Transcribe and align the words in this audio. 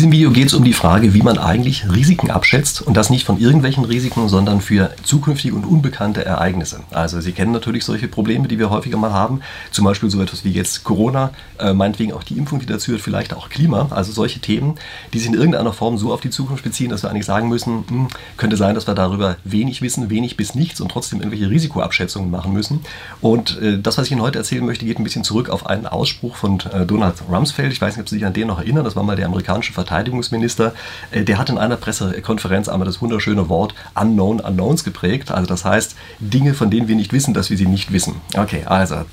diesem 0.00 0.12
Video 0.12 0.30
geht 0.30 0.46
es 0.46 0.54
um 0.54 0.64
die 0.64 0.72
Frage, 0.72 1.12
wie 1.12 1.20
man 1.20 1.36
eigentlich 1.36 1.84
Risiken 1.92 2.30
abschätzt 2.30 2.80
und 2.80 2.96
das 2.96 3.10
nicht 3.10 3.26
von 3.26 3.38
irgendwelchen 3.38 3.84
Risiken, 3.84 4.30
sondern 4.30 4.62
für 4.62 4.92
zukünftige 5.02 5.54
und 5.54 5.66
unbekannte 5.66 6.24
Ereignisse. 6.24 6.80
Also 6.90 7.20
Sie 7.20 7.32
kennen 7.32 7.52
natürlich 7.52 7.84
solche 7.84 8.08
Probleme, 8.08 8.48
die 8.48 8.58
wir 8.58 8.70
häufiger 8.70 8.96
mal 8.96 9.12
haben, 9.12 9.42
zum 9.70 9.84
Beispiel 9.84 10.08
so 10.08 10.22
etwas 10.22 10.42
wie 10.42 10.52
jetzt 10.52 10.84
Corona, 10.84 11.32
äh, 11.58 11.74
meinetwegen 11.74 12.14
auch 12.14 12.22
die 12.22 12.38
Impfung, 12.38 12.60
die 12.60 12.64
dazu 12.64 12.92
führt, 12.92 13.02
vielleicht 13.02 13.34
auch 13.34 13.50
Klima, 13.50 13.88
also 13.90 14.10
solche 14.10 14.40
Themen, 14.40 14.76
die 15.12 15.18
sich 15.18 15.28
in 15.28 15.34
irgendeiner 15.34 15.74
Form 15.74 15.98
so 15.98 16.14
auf 16.14 16.22
die 16.22 16.30
Zukunft 16.30 16.64
beziehen, 16.64 16.88
dass 16.88 17.02
wir 17.02 17.10
eigentlich 17.10 17.26
sagen 17.26 17.50
müssen, 17.50 17.84
hm, 17.86 18.08
könnte 18.38 18.56
sein, 18.56 18.74
dass 18.74 18.86
wir 18.86 18.94
darüber 18.94 19.36
wenig 19.44 19.82
wissen, 19.82 20.08
wenig 20.08 20.38
bis 20.38 20.54
nichts 20.54 20.80
und 20.80 20.90
trotzdem 20.90 21.18
irgendwelche 21.18 21.50
Risikoabschätzungen 21.50 22.30
machen 22.30 22.54
müssen. 22.54 22.80
Und 23.20 23.60
äh, 23.60 23.78
das, 23.78 23.98
was 23.98 24.06
ich 24.06 24.12
Ihnen 24.12 24.22
heute 24.22 24.38
erzählen 24.38 24.64
möchte, 24.64 24.86
geht 24.86 24.98
ein 24.98 25.04
bisschen 25.04 25.24
zurück 25.24 25.50
auf 25.50 25.66
einen 25.66 25.86
Ausspruch 25.86 26.36
von 26.36 26.58
äh, 26.72 26.86
Donald 26.86 27.16
Rumsfeld. 27.30 27.70
Ich 27.70 27.82
weiß 27.82 27.96
nicht, 27.96 28.04
ob 28.04 28.08
Sie 28.08 28.14
sich 28.14 28.24
an 28.24 28.32
den 28.32 28.46
noch 28.46 28.60
erinnern, 28.60 28.84
das 28.84 28.96
war 28.96 29.02
mal 29.02 29.16
der 29.16 29.26
amerikanische 29.26 29.74
Verteidigungsminister, 29.74 29.89
äh, 29.90 31.22
der 31.22 31.38
hat 31.38 31.50
in 31.50 31.58
einer 31.58 31.76
Pressekonferenz 31.76 32.68
einmal 32.68 32.86
das 32.86 33.02
wunderschöne 33.02 33.48
Wort 33.48 33.74
Unknown 33.94 34.40
Unknowns 34.40 34.84
geprägt. 34.84 35.30
Also 35.30 35.46
das 35.46 35.64
heißt, 35.64 35.96
Dinge, 36.20 36.54
von 36.54 36.70
denen 36.70 36.88
wir 36.88 36.96
nicht 36.96 37.12
wissen, 37.12 37.34
dass 37.34 37.50
wir 37.50 37.56
sie 37.56 37.66
nicht 37.66 37.92
wissen. 37.92 38.16
Okay, 38.36 38.64
also 38.66 39.04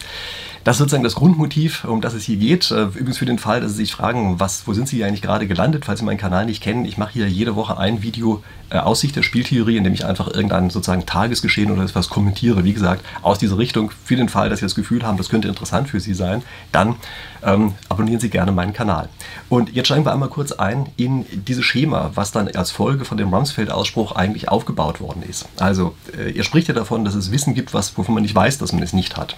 das 0.67 0.75
ist 0.75 0.79
sozusagen 0.79 1.05
das 1.05 1.15
Grundmotiv, 1.15 1.85
um 1.85 2.01
das 2.01 2.13
es 2.13 2.25
hier 2.25 2.35
geht. 2.35 2.71
Äh, 2.71 2.87
übrigens 2.87 3.19
für 3.19 3.25
den 3.25 3.39
Fall, 3.39 3.61
dass 3.61 3.71
Sie 3.71 3.77
sich 3.77 3.93
fragen, 3.93 4.37
was, 4.41 4.67
wo 4.67 4.73
sind 4.73 4.89
Sie 4.89 5.01
eigentlich 5.01 5.21
gerade 5.21 5.47
gelandet, 5.47 5.85
falls 5.85 5.99
Sie 5.99 6.05
meinen 6.05 6.17
Kanal 6.17 6.45
nicht 6.45 6.61
kennen. 6.61 6.83
Ich 6.83 6.97
mache 6.97 7.13
hier 7.13 7.29
jede 7.29 7.55
Woche 7.55 7.77
ein 7.77 8.03
Video 8.03 8.43
äh, 8.69 8.77
aus 8.79 8.99
Sicht 8.99 9.15
der 9.15 9.23
Spieltheorie, 9.23 9.77
in 9.77 9.85
dem 9.85 9.93
ich 9.93 10.03
einfach 10.03 10.27
irgendein 10.27 10.69
sozusagen 10.69 11.05
Tagesgeschehen 11.05 11.71
oder 11.71 11.83
etwas 11.83 12.09
kommentiere. 12.09 12.65
Wie 12.65 12.73
gesagt, 12.73 13.05
aus 13.21 13.39
dieser 13.39 13.57
Richtung. 13.57 13.91
Für 14.03 14.17
den 14.17 14.27
Fall, 14.27 14.49
dass 14.49 14.59
Sie 14.59 14.65
das 14.65 14.75
Gefühl 14.75 15.03
haben, 15.03 15.17
das 15.17 15.29
könnte 15.29 15.47
interessant 15.47 15.87
für 15.87 16.01
Sie 16.01 16.13
sein, 16.13 16.43
dann 16.73 16.95
ähm, 17.43 17.75
abonnieren 17.87 18.19
Sie 18.19 18.29
gerne 18.29 18.51
meinen 18.51 18.73
Kanal. 18.73 19.07
Und 19.47 19.71
jetzt 19.71 19.85
steigen 19.85 20.05
wir 20.05 20.11
einmal 20.11 20.27
kurz 20.27 20.51
ein 20.51 20.87
in 20.97 21.25
dieses 21.47 21.63
Schema, 21.63 22.11
was 22.15 22.33
dann 22.33 22.49
als 22.49 22.71
Folge 22.71 23.05
von 23.05 23.17
dem 23.17 23.33
Rumsfeld-Ausspruch 23.33 24.17
eigentlich 24.17 24.49
aufgebaut 24.49 24.99
worden 24.99 25.23
ist. 25.23 25.45
Also, 25.59 25.95
äh, 26.17 26.37
er 26.37 26.43
spricht 26.43 26.67
ja 26.67 26.73
davon, 26.73 27.05
dass 27.05 27.15
es 27.15 27.31
Wissen 27.31 27.53
gibt, 27.53 27.73
was, 27.73 27.97
wovon 27.97 28.15
man 28.15 28.23
nicht 28.23 28.35
weiß, 28.35 28.57
dass 28.57 28.73
man 28.73 28.83
es 28.83 28.91
nicht 28.91 29.15
hat. 29.15 29.37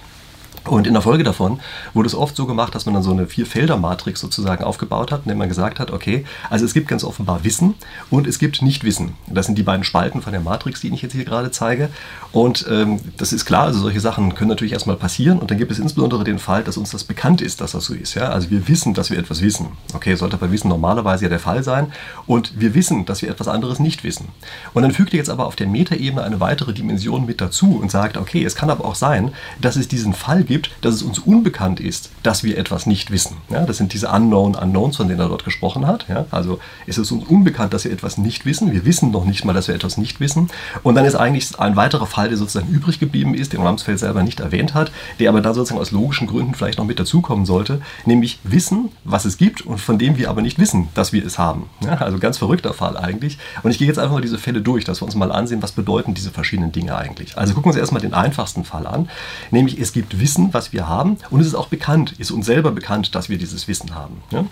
Und 0.64 0.86
in 0.86 0.92
der 0.92 1.02
Folge 1.02 1.24
davon 1.24 1.58
wurde 1.94 2.06
es 2.06 2.14
oft 2.14 2.36
so 2.36 2.46
gemacht, 2.46 2.74
dass 2.74 2.84
man 2.84 2.94
dann 2.94 3.02
so 3.02 3.10
eine 3.10 3.26
Vier-Felder-Matrix 3.26 4.20
sozusagen 4.20 4.62
aufgebaut 4.62 5.10
hat, 5.10 5.22
indem 5.24 5.38
man 5.38 5.48
gesagt 5.48 5.80
hat, 5.80 5.90
okay, 5.90 6.24
also 6.50 6.66
es 6.66 6.74
gibt 6.74 6.86
ganz 6.86 7.02
offenbar 7.02 7.44
Wissen 7.44 7.74
und 8.10 8.26
es 8.26 8.38
gibt 8.38 8.60
Nichtwissen. 8.60 9.14
Das 9.26 9.46
sind 9.46 9.56
die 9.56 9.62
beiden 9.62 9.84
Spalten 9.84 10.20
von 10.20 10.32
der 10.32 10.42
Matrix, 10.42 10.82
die 10.82 10.92
ich 10.92 11.00
jetzt 11.02 11.12
hier 11.12 11.24
gerade 11.24 11.50
zeige. 11.50 11.88
Und 12.32 12.66
ähm, 12.70 13.00
das 13.16 13.32
ist 13.32 13.46
klar, 13.46 13.64
also 13.64 13.80
solche 13.80 14.00
Sachen 14.00 14.34
können 14.34 14.50
natürlich 14.50 14.74
erstmal 14.74 14.96
passieren 14.96 15.38
und 15.38 15.50
dann 15.50 15.58
gibt 15.58 15.72
es 15.72 15.78
insbesondere 15.78 16.24
den 16.24 16.38
Fall, 16.38 16.62
dass 16.62 16.76
uns 16.76 16.90
das 16.90 17.04
bekannt 17.04 17.40
ist, 17.40 17.62
dass 17.62 17.72
das 17.72 17.86
so 17.86 17.94
ist. 17.94 18.14
Ja? 18.14 18.28
Also 18.28 18.50
wir 18.50 18.68
wissen, 18.68 18.92
dass 18.92 19.10
wir 19.10 19.18
etwas 19.18 19.40
wissen. 19.40 19.68
Okay, 19.94 20.14
sollte 20.14 20.36
bei 20.36 20.50
Wissen 20.50 20.68
normalerweise 20.68 21.24
ja 21.24 21.28
der 21.30 21.40
Fall 21.40 21.64
sein. 21.64 21.92
Und 22.26 22.60
wir 22.60 22.74
wissen, 22.74 23.06
dass 23.06 23.22
wir 23.22 23.30
etwas 23.30 23.48
anderes 23.48 23.78
nicht 23.78 24.04
wissen. 24.04 24.28
Und 24.74 24.82
dann 24.82 24.92
fügt 24.92 25.14
ihr 25.14 25.18
jetzt 25.18 25.30
aber 25.30 25.46
auf 25.46 25.56
der 25.56 25.66
Metaebene 25.66 26.22
eine 26.22 26.38
weitere 26.38 26.74
Dimension 26.74 27.24
mit 27.24 27.40
dazu 27.40 27.78
und 27.80 27.90
sagt, 27.90 28.18
okay, 28.18 28.44
es 28.44 28.54
kann 28.54 28.68
aber 28.68 28.84
auch 28.84 28.94
sein, 28.94 29.32
dass 29.60 29.76
es 29.76 29.88
diesen 29.88 30.12
Fall 30.12 30.44
gibt, 30.44 30.49
gibt, 30.50 30.72
dass 30.80 30.96
es 30.96 31.02
uns 31.02 31.20
unbekannt 31.20 31.78
ist, 31.78 32.10
dass 32.24 32.42
wir 32.42 32.58
etwas 32.58 32.84
nicht 32.84 33.12
wissen. 33.12 33.36
Ja, 33.50 33.64
das 33.64 33.76
sind 33.76 33.92
diese 33.92 34.08
Unknown 34.08 34.56
Unknowns, 34.56 34.96
von 34.96 35.06
denen 35.06 35.20
er 35.20 35.28
dort 35.28 35.44
gesprochen 35.44 35.86
hat. 35.86 36.06
Ja, 36.08 36.26
also 36.32 36.58
ist 36.86 36.98
es 36.98 37.12
uns 37.12 37.24
unbekannt, 37.24 37.72
dass 37.72 37.84
wir 37.84 37.92
etwas 37.92 38.18
nicht 38.18 38.46
wissen. 38.46 38.72
Wir 38.72 38.84
wissen 38.84 39.12
noch 39.12 39.24
nicht 39.24 39.44
mal, 39.44 39.52
dass 39.52 39.68
wir 39.68 39.74
etwas 39.76 39.96
nicht 39.96 40.18
wissen. 40.18 40.50
Und 40.82 40.96
dann 40.96 41.04
ist 41.04 41.14
eigentlich 41.14 41.58
ein 41.60 41.76
weiterer 41.76 42.06
Fall, 42.06 42.28
der 42.28 42.36
sozusagen 42.36 42.68
übrig 42.68 42.98
geblieben 42.98 43.34
ist, 43.34 43.52
den 43.52 43.60
Rumsfeld 43.60 44.00
selber 44.00 44.24
nicht 44.24 44.40
erwähnt 44.40 44.74
hat, 44.74 44.90
der 45.20 45.28
aber 45.28 45.40
da 45.40 45.54
sozusagen 45.54 45.80
aus 45.80 45.92
logischen 45.92 46.26
Gründen 46.26 46.54
vielleicht 46.54 46.78
noch 46.78 46.84
mit 46.84 46.98
dazukommen 46.98 47.46
sollte, 47.46 47.80
nämlich 48.04 48.40
Wissen, 48.42 48.88
was 49.04 49.24
es 49.24 49.36
gibt 49.36 49.62
und 49.62 49.78
von 49.78 49.98
dem 49.98 50.18
wir 50.18 50.30
aber 50.30 50.42
nicht 50.42 50.58
wissen, 50.58 50.88
dass 50.94 51.12
wir 51.12 51.24
es 51.24 51.38
haben. 51.38 51.70
Ja, 51.84 51.98
also 51.98 52.18
ganz 52.18 52.38
verrückter 52.38 52.74
Fall 52.74 52.96
eigentlich. 52.96 53.38
Und 53.62 53.70
ich 53.70 53.78
gehe 53.78 53.86
jetzt 53.86 53.98
einfach 53.98 54.14
mal 54.14 54.20
diese 54.20 54.38
Fälle 54.38 54.60
durch, 54.60 54.84
dass 54.84 55.00
wir 55.00 55.04
uns 55.06 55.14
mal 55.14 55.30
ansehen, 55.30 55.62
was 55.62 55.72
bedeuten 55.72 56.14
diese 56.14 56.30
verschiedenen 56.30 56.72
Dinge 56.72 56.96
eigentlich. 56.96 57.38
Also 57.38 57.54
gucken 57.54 57.66
wir 57.66 57.74
uns 57.74 57.80
erstmal 57.80 58.02
den 58.02 58.14
einfachsten 58.14 58.64
Fall 58.64 58.86
an, 58.86 59.08
nämlich 59.50 59.78
es 59.78 59.92
gibt 59.92 60.18
Wissen, 60.20 60.39
wissen, 60.40 60.54
was 60.54 60.72
wir 60.72 60.88
haben 60.88 61.18
und 61.30 61.40
es 61.40 61.46
ist 61.46 61.54
auch 61.54 61.68
bekannt, 61.68 62.12
ist 62.18 62.30
uns 62.30 62.46
selber 62.46 62.72
bekannt, 62.72 63.14
dass 63.14 63.28
wir 63.28 63.38
dieses 63.38 63.68
Wissen 63.68 63.94
haben. 63.94 64.22
Ja? 64.30 64.44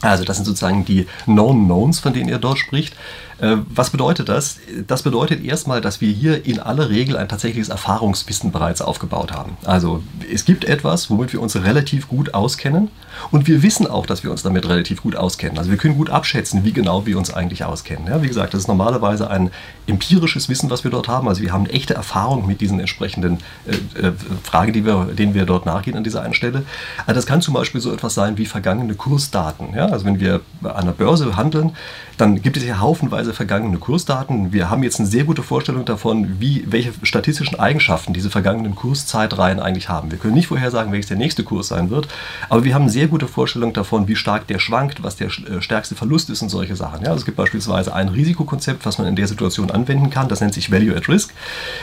Also 0.00 0.24
das 0.24 0.36
sind 0.36 0.44
sozusagen 0.46 0.84
die 0.84 1.06
Known 1.24 1.64
Knowns, 1.64 2.00
von 2.00 2.12
denen 2.12 2.28
er 2.28 2.38
dort 2.38 2.58
spricht. 2.58 2.94
Äh, 3.40 3.58
was 3.68 3.90
bedeutet 3.90 4.28
das? 4.28 4.58
Das 4.86 5.02
bedeutet 5.02 5.44
erstmal, 5.44 5.80
dass 5.80 6.00
wir 6.00 6.10
hier 6.10 6.44
in 6.44 6.58
aller 6.58 6.90
Regel 6.90 7.16
ein 7.16 7.28
tatsächliches 7.28 7.68
Erfahrungswissen 7.68 8.50
bereits 8.50 8.82
aufgebaut 8.82 9.32
haben. 9.32 9.56
Also 9.64 10.02
es 10.32 10.44
gibt 10.44 10.64
etwas, 10.64 11.08
womit 11.08 11.32
wir 11.32 11.40
uns 11.40 11.54
relativ 11.56 12.08
gut 12.08 12.34
auskennen 12.34 12.90
und 13.30 13.46
wir 13.46 13.62
wissen 13.62 13.86
auch, 13.86 14.06
dass 14.06 14.24
wir 14.24 14.30
uns 14.30 14.42
damit 14.42 14.68
relativ 14.68 15.02
gut 15.02 15.14
auskennen. 15.14 15.58
Also 15.58 15.70
wir 15.70 15.78
können 15.78 15.96
gut 15.96 16.10
abschätzen, 16.10 16.64
wie 16.64 16.72
genau 16.72 17.06
wir 17.06 17.16
uns 17.16 17.32
eigentlich 17.32 17.64
auskennen. 17.64 18.08
Ja, 18.08 18.22
wie 18.22 18.28
gesagt, 18.28 18.54
das 18.54 18.62
ist 18.62 18.68
normalerweise 18.68 19.30
ein 19.30 19.50
empirisches 19.86 20.48
Wissen, 20.48 20.68
was 20.70 20.82
wir 20.82 20.90
dort 20.90 21.08
haben. 21.08 21.28
Also 21.28 21.42
wir 21.42 21.52
haben 21.52 21.66
echte 21.66 21.94
Erfahrung 21.94 22.46
mit 22.46 22.60
diesen 22.60 22.80
entsprechenden 22.80 23.38
äh, 23.66 24.06
äh, 24.06 24.12
Fragen, 24.42 24.72
die 24.72 24.84
wir, 24.84 25.06
denen 25.16 25.34
wir 25.34 25.46
dort 25.46 25.64
nachgehen 25.64 25.96
an 25.96 26.04
dieser 26.04 26.22
einen 26.22 26.34
Stelle. 26.34 26.64
Also 27.06 27.14
das 27.14 27.26
kann 27.26 27.40
zum 27.40 27.54
Beispiel 27.54 27.80
so 27.80 27.92
etwas 27.92 28.14
sein 28.14 28.36
wie 28.36 28.46
vergangene 28.46 28.94
Kursdaten. 28.94 29.74
Ja, 29.74 29.87
also 29.92 30.04
wenn 30.04 30.20
wir 30.20 30.40
an 30.62 30.86
der 30.86 30.92
Börse 30.92 31.36
handeln, 31.36 31.72
dann 32.18 32.42
gibt 32.42 32.56
es 32.56 32.64
ja 32.64 32.80
haufenweise 32.80 33.32
vergangene 33.32 33.78
Kursdaten. 33.78 34.52
Wir 34.52 34.70
haben 34.70 34.82
jetzt 34.82 34.98
eine 34.98 35.08
sehr 35.08 35.24
gute 35.24 35.42
Vorstellung 35.42 35.84
davon, 35.84 36.40
wie, 36.40 36.64
welche 36.66 36.92
statistischen 37.04 37.58
Eigenschaften 37.58 38.12
diese 38.12 38.28
vergangenen 38.28 38.74
Kurszeitreihen 38.74 39.60
eigentlich 39.60 39.88
haben. 39.88 40.10
Wir 40.10 40.18
können 40.18 40.34
nicht 40.34 40.48
vorhersagen, 40.48 40.92
welches 40.92 41.08
der 41.08 41.16
nächste 41.16 41.44
Kurs 41.44 41.68
sein 41.68 41.90
wird, 41.90 42.08
aber 42.48 42.64
wir 42.64 42.74
haben 42.74 42.82
eine 42.82 42.90
sehr 42.90 43.06
gute 43.06 43.28
Vorstellung 43.28 43.72
davon, 43.72 44.08
wie 44.08 44.16
stark 44.16 44.48
der 44.48 44.58
schwankt, 44.58 45.02
was 45.02 45.16
der 45.16 45.28
äh, 45.28 45.60
stärkste 45.60 45.94
Verlust 45.94 46.28
ist 46.30 46.42
und 46.42 46.48
solche 46.48 46.74
Sachen. 46.74 47.02
Ja, 47.02 47.10
also 47.10 47.20
es 47.20 47.24
gibt 47.24 47.36
beispielsweise 47.36 47.94
ein 47.94 48.08
Risikokonzept, 48.08 48.84
was 48.84 48.98
man 48.98 49.06
in 49.06 49.14
der 49.14 49.28
Situation 49.28 49.70
anwenden 49.70 50.10
kann, 50.10 50.28
das 50.28 50.40
nennt 50.40 50.54
sich 50.54 50.72
Value 50.72 50.96
at 50.96 51.08
Risk. 51.08 51.32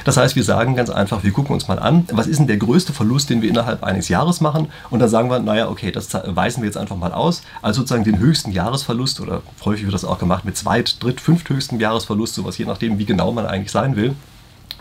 Das 0.04 0.18
heißt, 0.18 0.36
wir 0.36 0.44
sagen 0.44 0.76
ganz 0.76 0.90
einfach, 0.90 1.24
wir 1.24 1.32
gucken 1.32 1.54
uns 1.54 1.70
mal 1.70 1.80
an, 1.80 2.06
was 2.12 2.28
ist 2.28 2.40
denn 2.40 2.48
der 2.48 2.58
größte 2.58 2.92
Verlust, 2.92 3.30
den 3.30 3.42
wir 3.42 3.50
innerhalb 3.50 3.84
eines 3.84 4.10
Jahres 4.10 4.42
machen 4.42 4.68
und 4.90 5.00
dann 5.00 5.10
sagen 5.10 5.30
wir, 5.30 5.40
naja, 5.40 5.70
okay, 5.70 5.92
das 5.92 6.10
weisen 6.14 6.62
wir 6.62 6.68
jetzt 6.68 6.78
einfach 6.78 6.98
mal 6.98 7.14
aus, 7.14 7.42
also 7.62 7.82
sozusagen 7.82 7.95
den 8.04 8.20
höchsten 8.20 8.52
Jahresverlust 8.52 9.20
oder 9.20 9.42
häufig 9.64 9.86
wird 9.86 9.94
das 9.94 10.06
auch 10.06 10.20
gemacht 10.20 10.46
mit 10.46 10.58
zweit, 10.58 11.02
dritt, 11.02 11.22
fünfthöchsten 11.22 11.80
Jahresverlust, 11.80 12.36
sowas 12.36 12.58
je 12.58 12.66
nachdem, 12.66 13.00
wie 13.00 13.06
genau 13.06 13.32
man 13.32 13.46
eigentlich 13.46 13.72
sein 13.72 13.96
will 13.96 14.16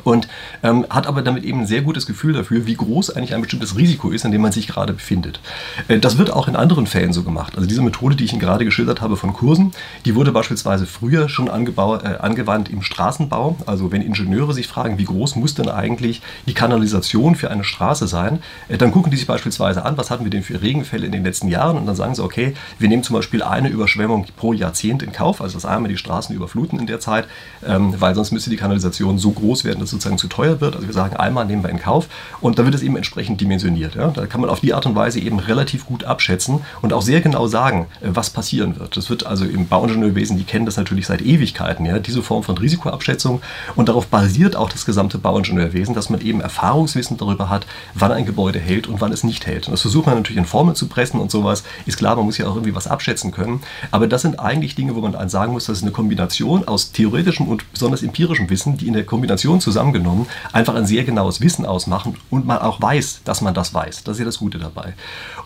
und 0.03 0.29
ähm, 0.63 0.87
hat 0.91 1.07
aber 1.07 1.23
damit 1.23 1.45
eben 1.45 1.61
ein 1.61 1.67
sehr 1.67 1.83
gutes 1.83 2.07
Gefühl 2.07 2.33
dafür, 2.33 2.67
wie 2.67 2.75
groß 2.75 3.11
eigentlich 3.11 3.35
ein 3.35 3.41
bestimmtes 3.41 3.77
Risiko 3.77 4.11
ist, 4.11 4.25
in 4.25 4.33
dem 4.33 4.43
man 4.43 4.53
sich 4.53 4.67
gerade 4.67 4.93
befindet. 4.93 5.41
Äh, 5.89 5.99
das 5.99 6.19
wird 6.19 6.33
auch 6.33 6.49
in 6.49 6.57
anderen 6.57 6.87
Fällen 6.87 7.13
so 7.13 7.23
gemacht. 7.23 7.55
Also 7.57 7.69
diese 7.69 7.83
Methode, 7.83 8.17
die 8.17 8.25
ich 8.25 8.33
Ihnen 8.33 8.41
gerade 8.41 8.65
geschildert 8.65 9.01
habe 9.01 9.17
von 9.17 9.33
Kursen, 9.33 9.73
die 10.05 10.15
wurde 10.15 10.33
beispielsweise 10.33 10.87
früher 10.87 11.29
schon 11.29 11.47
äh, 11.47 11.51
angewandt 11.51 12.69
im 12.69 12.83
Straßenbau. 12.83 13.57
Also 13.67 13.93
wenn 13.93 14.03
Ingenieure 14.03 14.53
sich 14.55 14.67
fragen, 14.67 14.99
wie 14.99 15.05
groß 15.05 15.37
muss 15.37 15.55
denn 15.55 15.69
eigentlich 15.69 16.23
die 16.47 16.55
Kanalisation 16.55 17.37
für 17.37 17.51
eine 17.51 17.65
Straße 17.65 18.07
sein, 18.07 18.41
äh, 18.69 18.77
dann 18.77 18.93
gucken 18.93 19.11
die 19.11 19.17
sich 19.17 19.27
beispielsweise 19.27 19.85
an, 19.85 19.97
was 19.97 20.11
hatten 20.11 20.25
wir 20.25 20.31
denn 20.31 20.43
für 20.43 20.61
Regenfälle 20.61 21.07
in 21.07 21.13
den 21.13 21.25
letzten 21.25 21.49
Jahren 21.49 21.77
und 21.77 21.87
dann 21.87 21.97
sagen 21.97 22.15
sie, 22.15 22.23
okay, 22.23 22.55
wir 22.79 22.89
nehmen 22.89 23.03
zum 23.03 23.15
Beispiel 23.15 23.43
eine 23.43 23.69
Überschwemmung 23.69 24.27
pro 24.37 24.53
Jahrzehnt 24.53 25.03
in 25.03 25.13
Kauf, 25.13 25.41
also 25.41 25.55
dass 25.55 25.65
einmal 25.65 25.91
die 25.91 25.97
Straßen 25.97 26.35
überfluten 26.35 26.79
in 26.79 26.87
der 26.87 27.01
Zeit, 27.01 27.27
ähm, 27.67 27.95
weil 27.99 28.15
sonst 28.15 28.33
müsste 28.33 28.51
die 28.51 28.57
Kanalisation 28.57 29.19
so 29.19 29.31
groß 29.31 29.65
werden, 29.65 29.81
dass 29.85 29.91
sozusagen 29.91 30.19
zu 30.19 30.29
teuer 30.29 30.61
wird. 30.61 30.75
Also 30.75 30.87
wir 30.87 30.95
sagen, 30.95 31.17
einmal 31.17 31.45
nehmen 31.45 31.63
wir 31.63 31.71
in 31.71 31.79
Kauf 31.79 32.09
und 32.41 32.59
da 32.59 32.65
wird 32.65 32.75
es 32.75 32.83
eben 32.83 32.97
entsprechend 32.97 33.41
dimensioniert. 33.41 33.95
Ja? 33.95 34.09
Da 34.09 34.27
kann 34.27 34.41
man 34.41 34.51
auf 34.51 34.61
die 34.61 34.75
Art 34.75 34.87
und 34.87 34.95
Weise 34.95 35.21
eben 35.21 35.39
relativ 35.39 35.87
gut 35.87 36.05
abschätzen 36.05 36.61
und 36.83 36.93
auch 36.93 37.03
sehr 37.03 37.21
genau 37.21 37.47
sagen, 37.47 37.87
äh, 38.01 38.09
was 38.09 38.31
passieren 38.31 38.79
wird. 38.79 38.97
Das 38.97 39.11
wird 39.11 39.27
also 39.27 39.45
im 39.45 39.69
Bauingenieurwesen, 39.69 40.37
die 40.37 40.45
kennen 40.45 40.67
das 40.67 40.77
natürlich 40.77 41.07
seit 41.07 41.23
Ewigkeiten, 41.23 41.87
ja? 41.87 41.99
diese 41.99 42.23
Form 42.23 42.43
von 42.43 42.59
Risikoabschätzung 42.59 43.41
und 43.77 43.89
darauf 43.89 44.07
basiert 44.07 44.57
auch 44.57 44.71
das 44.71 44.85
gesamte 44.85 45.19
Bauingenieurwesen, 45.19 45.95
dass 45.95 46.11
man 46.11 46.21
eben 46.21 46.41
Erfahrungswissen 46.41 47.17
darüber 47.17 47.49
hat, 47.49 47.67
wann 47.95 48.13
ein 48.13 48.27
Gebäude 48.27 48.59
hält 48.59 48.87
und 48.89 49.01
wann 49.01 49.13
es 49.13 49.25
nicht 49.25 49.47
hält. 49.47 49.69
Und 49.69 49.73
das 49.73 49.83
versucht 49.83 50.07
man 50.07 50.17
natürlich 50.17 50.39
in 50.39 50.47
Formeln 50.47 50.75
zu 50.75 50.89
pressen 50.89 51.21
und 51.21 51.31
sowas. 51.31 51.65
Ist 51.87 51.99
klar, 51.99 52.17
man 52.17 52.25
muss 52.25 52.39
ja 52.39 52.47
auch 52.47 52.55
irgendwie 52.55 52.75
was 52.75 52.87
abschätzen 52.87 53.31
können. 53.31 53.61
Aber 53.91 54.07
das 54.07 54.23
sind 54.23 54.41
eigentlich 54.41 54.75
Dinge, 54.75 54.95
wo 54.95 55.01
man 55.01 55.13
dann 55.13 55.29
sagen 55.29 55.53
muss, 55.53 55.67
das 55.67 55.79
ist 55.79 55.83
eine 55.83 55.93
Kombination 55.93 56.67
aus 56.67 56.93
theoretischem 56.93 57.47
und 57.49 57.71
besonders 57.73 58.03
empirischem 58.03 58.49
Wissen, 58.51 58.77
die 58.77 58.87
in 58.87 58.95
der 58.95 59.05
Kombination 59.05 59.61
zusammengenommen 59.75 60.27
einfach 60.53 60.75
ein 60.75 60.87
sehr 60.87 61.05
genaues 61.05 61.41
Wissen 61.41 61.67
ausmachen 61.67 62.17
und 62.31 62.47
man 62.47 62.59
auch 62.59 62.81
weiß, 62.81 63.23
dass 63.25 63.41
man 63.41 63.55
das 63.55 63.75
weiß. 63.75 64.05
Das 64.05 64.15
ist 64.15 64.19
ja 64.21 64.25
das 64.25 64.39
Gute 64.39 64.59
dabei. 64.59 64.95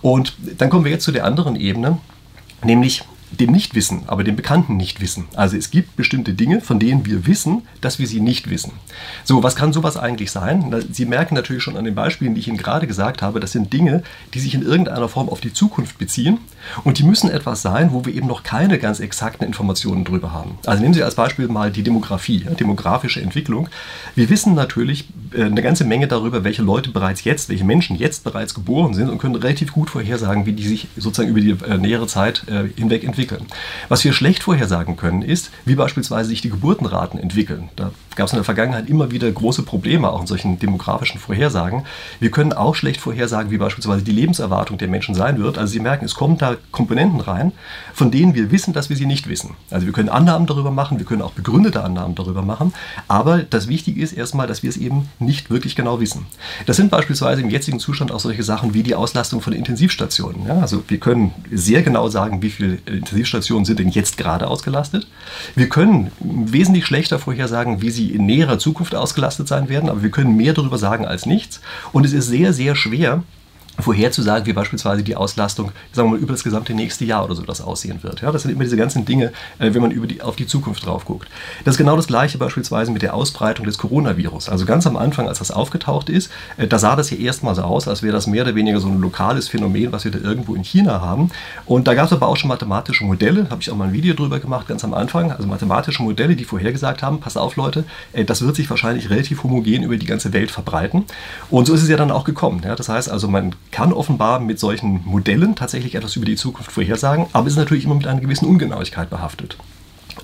Und 0.03 0.37
dann 0.59 0.71
kommen 0.71 0.85
wir 0.85 0.93
jetzt 0.93 1.05
zu 1.05 1.13
der 1.13 1.25
anderen 1.25 1.57
Ebene, 1.57 1.99
nämlich 2.63 3.05
dem 3.31 3.53
Nichtwissen, 3.53 4.03
aber 4.07 4.25
dem 4.25 4.37
bekannten 4.37 4.77
Nichtwissen. 4.77 5.27
Also 5.35 5.57
es 5.57 5.71
gibt 5.71 5.97
bestimmte 5.97 6.33
Dinge, 6.33 6.61
von 6.61 6.79
denen 6.79 7.05
wir 7.05 7.27
wissen, 7.27 7.63
dass 7.81 7.99
wir 7.99 8.07
sie 8.07 8.21
nicht 8.21 8.49
wissen. 8.49 8.73
So, 9.25 9.43
was 9.43 9.55
kann 9.55 9.73
sowas 9.73 9.97
eigentlich 9.97 10.31
sein? 10.31 10.75
Sie 10.91 11.05
merken 11.05 11.35
natürlich 11.35 11.63
schon 11.63 11.77
an 11.77 11.85
den 11.85 11.95
Beispielen, 11.95 12.35
die 12.35 12.41
ich 12.41 12.49
Ihnen 12.49 12.57
gerade 12.57 12.87
gesagt 12.87 13.21
habe, 13.23 13.41
das 13.41 13.53
sind 13.53 13.73
Dinge, 13.73 14.03
die 14.35 14.41
sich 14.41 14.55
in 14.55 14.63
irgendeiner 14.63 15.09
Form 15.09 15.29
auf 15.29 15.41
die 15.41 15.53
Zukunft 15.53 15.99
beziehen 15.99 16.39
und 16.85 16.99
die 16.99 17.03
müssen 17.03 17.31
etwas 17.31 17.63
sein, 17.63 17.93
wo 17.93 18.05
wir 18.07 18.15
eben 18.15 18.27
noch 18.27 18.43
keine 18.43 18.79
ganz 18.79 19.01
exakten 19.01 19.47
Informationen 19.47 20.05
drüber 20.05 20.33
haben. 20.33 20.59
Also 20.67 20.83
nehmen 20.83 20.95
Sie 20.95 21.03
als 21.03 21.15
Beispiel 21.15 21.49
mal 21.49 21.71
die 21.71 21.83
Demografie, 21.83 22.45
ja, 22.45 22.53
demografische 22.53 23.21
Entwicklung. 23.21 23.69
Wir 24.15 24.31
wissen 24.31 24.55
natürlich 24.55 25.09
äh, 25.35 25.45
eine 25.45 25.63
ganze 25.63 25.85
Menge 25.85 26.09
darüber, 26.09 26.45
welche 26.45 26.63
Leute 26.63 26.91
bereits 26.91 27.25
jetzt, 27.25 27.49
welche 27.49 27.65
Menschen 27.65 27.97
jetzt 27.97 28.25
bereits 28.25 28.55
geboren 28.55 28.95
sind 28.95 29.11
und 29.11 29.19
können 29.19 29.35
relativ 29.35 29.73
gut 29.73 29.91
vorhersagen, 29.91 30.47
wie 30.47 30.53
die 30.53 30.67
sich 30.67 30.89
sozusagen 30.97 31.31
über 31.31 31.41
die 31.41 31.51
äh, 31.51 31.77
nähere 31.77 32.07
Zeit 32.07 32.45
äh, 32.49 32.69
hinweg 32.77 33.05
entwickeln 33.05 33.18
entwickeln. 33.19 33.47
Was 33.89 34.05
wir 34.05 34.13
schlecht 34.13 34.45
vorhersagen 34.45 34.97
können, 34.97 35.23
ist, 35.23 35.51
wie 35.65 35.75
beispielsweise 35.75 36.29
sich 36.29 36.41
die 36.41 36.51
Geburtenraten 36.51 37.19
entwickeln. 37.19 37.69
Da 37.75 37.91
gab 38.15 38.27
es 38.27 38.33
in 38.33 38.37
der 38.37 38.45
Vergangenheit 38.45 38.89
immer 38.89 39.11
wieder 39.11 39.31
große 39.31 39.63
Probleme, 39.63 40.11
auch 40.11 40.21
in 40.21 40.27
solchen 40.27 40.59
demografischen 40.59 41.21
Vorhersagen. 41.21 41.85
Wir 42.21 42.31
können 42.31 42.53
auch 42.53 42.75
schlecht 42.75 43.01
vorhersagen, 43.01 43.51
wie 43.51 43.59
beispielsweise 43.59 44.03
die 44.03 44.13
Lebenserwartung 44.13 44.79
der 44.79 44.89
Menschen 44.89 45.15
sein 45.15 45.39
wird. 45.39 45.59
Also 45.59 45.73
Sie 45.73 45.81
merken, 45.81 46.05
es 46.05 46.15
kommen 46.15 46.39
da 46.39 46.57
Komponenten 46.73 47.21
rein, 47.21 47.53
von 47.95 48.11
denen 48.11 48.35
wir 48.35 48.51
wissen, 48.51 48.73
dass 48.73 48.91
wir 48.91 48.97
sie 48.97 49.07
nicht 49.07 49.29
wissen. 49.29 49.57
Also 49.71 49.87
wir 49.87 49.93
können 49.93 50.09
Annahmen 50.09 50.47
darüber 50.47 50.71
machen, 50.71 50.99
wir 50.99 51.07
können 51.07 51.23
auch 51.23 51.33
begründete 51.33 51.83
Annahmen 51.83 52.15
darüber 52.15 52.43
machen, 52.43 52.73
aber 53.07 53.39
das 53.39 53.69
Wichtige 53.69 54.01
ist 54.01 54.13
erstmal, 54.13 54.47
dass 54.47 54.63
wir 54.63 54.71
es 54.71 54.77
eben 54.77 55.09
nicht 55.19 55.51
wirklich 55.51 55.77
genau 55.77 56.01
wissen. 56.01 56.27
Das 56.67 56.77
sind 56.77 56.91
beispielsweise 56.91 57.43
im 57.43 57.51
jetzigen 57.51 57.79
Zustand 57.79 58.11
auch 58.11 58.21
solche 58.21 58.43
Sachen 58.43 58.75
wie 58.75 58.83
die 58.83 58.95
Auslastung 58.95 59.41
von 59.41 59.53
Intensivstationen. 59.53 60.47
Ja, 60.47 60.59
also 60.61 60.83
wir 60.89 60.99
können 60.99 61.33
sehr 61.53 61.83
genau 61.83 62.09
sagen, 62.09 62.43
wie 62.43 62.51
viele 62.51 62.79
Intensivstationen 63.09 63.65
sind 63.65 63.79
denn 63.79 63.89
jetzt 63.89 64.17
gerade 64.17 64.47
ausgelastet. 64.47 65.07
Wir 65.55 65.69
können 65.69 66.11
wesentlich 66.21 66.87
schlechter 66.87 67.19
vorhersagen, 67.19 67.83
wie 67.83 67.91
sie 67.91 68.11
in 68.11 68.27
näherer 68.27 68.59
Zukunft 68.59 68.95
ausgelastet 68.95 69.49
sein 69.49 69.69
werden, 69.69 69.89
aber 69.89 70.03
wir 70.03 70.11
können 70.11 70.37
mehr 70.37 70.53
darüber 70.53 70.79
sagen 70.79 71.07
als 71.07 71.27
nichts. 71.27 71.61
Und 71.93 72.05
es 72.05 72.13
ist 72.13 72.27
sehr, 72.27 72.53
sehr 72.53 72.77
schwer, 72.77 73.23
vorherzusagen, 73.81 74.47
wie 74.47 74.53
beispielsweise 74.53 75.03
die 75.03 75.17
Auslastung, 75.17 75.73
sagen 75.93 76.09
wir 76.09 76.17
mal, 76.17 76.23
über 76.23 76.33
das 76.33 76.45
gesamte 76.45 76.75
nächste 76.75 77.05
Jahr 77.05 77.25
oder 77.25 77.35
so 77.35 77.43
das 77.43 77.61
aussehen 77.61 78.03
wird. 78.03 78.23
Ja, 78.23 78.33
das 78.33 78.43
sind 78.43 78.51
immer 78.51 78.65
diese 78.65 78.77
ganzen 78.77 79.05
Dinge, 79.05 79.33
äh, 79.59 79.73
wenn 79.73 79.83
man 79.83 79.91
über 79.91 80.07
die, 80.07 80.23
auf 80.23 80.37
die 80.37 80.47
Zukunft 80.47 80.85
drauf 80.85 81.05
guckt. 81.05 81.29
Das 81.65 81.75
ist 81.75 81.79
genau 81.79 81.97
das 81.97 82.07
Gleiche 82.07 82.39
beispielsweise 82.39 82.91
mit 82.91 83.03
der 83.03 83.15
Ausbreitung 83.15 83.67
des 83.67 83.79
Coronavirus. 83.79 84.49
Also 84.49 84.65
ganz 84.65 84.87
am 84.87 84.97
Anfang, 84.97 85.29
als 85.29 85.39
das 85.39 85.51
aufgetaucht 85.51 86.09
ist, 86.09 86.31
äh, 86.57 86.67
da 86.67 86.79
sah 86.79 86.97
das 86.97 87.11
ja 87.11 87.17
erstmal 87.19 87.55
so 87.55 87.63
aus, 87.63 87.89
als 87.89 88.03
wäre 88.03 88.13
das 88.13 88.27
mehr 88.27 88.43
oder 88.43 88.55
weniger 88.55 88.81
so 88.81 88.89
ein 88.89 89.01
lokales 89.01 89.49
Phänomen, 89.49 89.93
was 89.93 90.05
wir 90.05 90.11
da 90.11 90.19
irgendwo 90.19 90.55
in 90.55 90.65
China 90.65 91.01
haben. 91.01 91.31
Und 91.67 91.87
da 91.87 91.95
gab 91.95 92.07
es 92.07 92.13
aber 92.13 92.27
auch 92.27 92.37
schon 92.37 92.49
mathematische 92.49 93.05
Modelle, 93.05 93.49
habe 93.51 93.63
ich 93.63 93.71
auch 93.71 93.77
mal 93.77 93.89
ein 93.89 93.93
Video 93.93 94.15
drüber 94.15 94.41
gemacht, 94.41 94.67
ganz 94.67 94.85
am 94.85 94.95
Anfang, 94.95 95.31
also 95.33 95.47
mathematische 95.47 96.03
Modelle, 96.03 96.37
die 96.37 96.45
vorhergesagt 96.45 97.03
haben, 97.03 97.21
pass 97.21 97.37
auf 97.37 97.57
Leute, 97.57 97.85
äh, 98.13 98.25
das 98.25 98.43
wird 98.43 98.57
sich 98.57 98.69
wahrscheinlich 98.69 99.11
relativ 99.11 99.45
homogen 99.45 99.83
über 99.83 99.97
die 99.97 100.07
ganze 100.07 100.33
Welt 100.33 100.51
verbreiten. 100.51 101.05
Und 101.51 101.67
so 101.67 101.75
ist 101.75 101.83
es 101.83 101.89
ja 101.89 101.97
dann 101.97 102.11
auch 102.11 102.25
gekommen. 102.25 102.63
Ja, 102.65 102.75
das 102.75 102.89
heißt 102.89 103.11
also, 103.11 103.29
man 103.29 103.55
kann 103.71 103.93
offenbar 103.93 104.41
mit 104.41 104.59
solchen 104.59 105.03
Modellen 105.05 105.55
tatsächlich 105.55 105.95
etwas 105.95 106.17
über 106.17 106.27
die 106.27 106.37
Zukunft 106.37 106.73
vorhersagen, 106.73 107.27
aber 107.33 107.47
es 107.47 107.55
ist 107.55 107.59
natürlich 107.59 107.85
immer 107.85 107.95
mit 107.95 108.07
einer 108.07 108.21
gewissen 108.21 108.47
Ungenauigkeit 108.47 109.11
behaftet. 109.11 109.57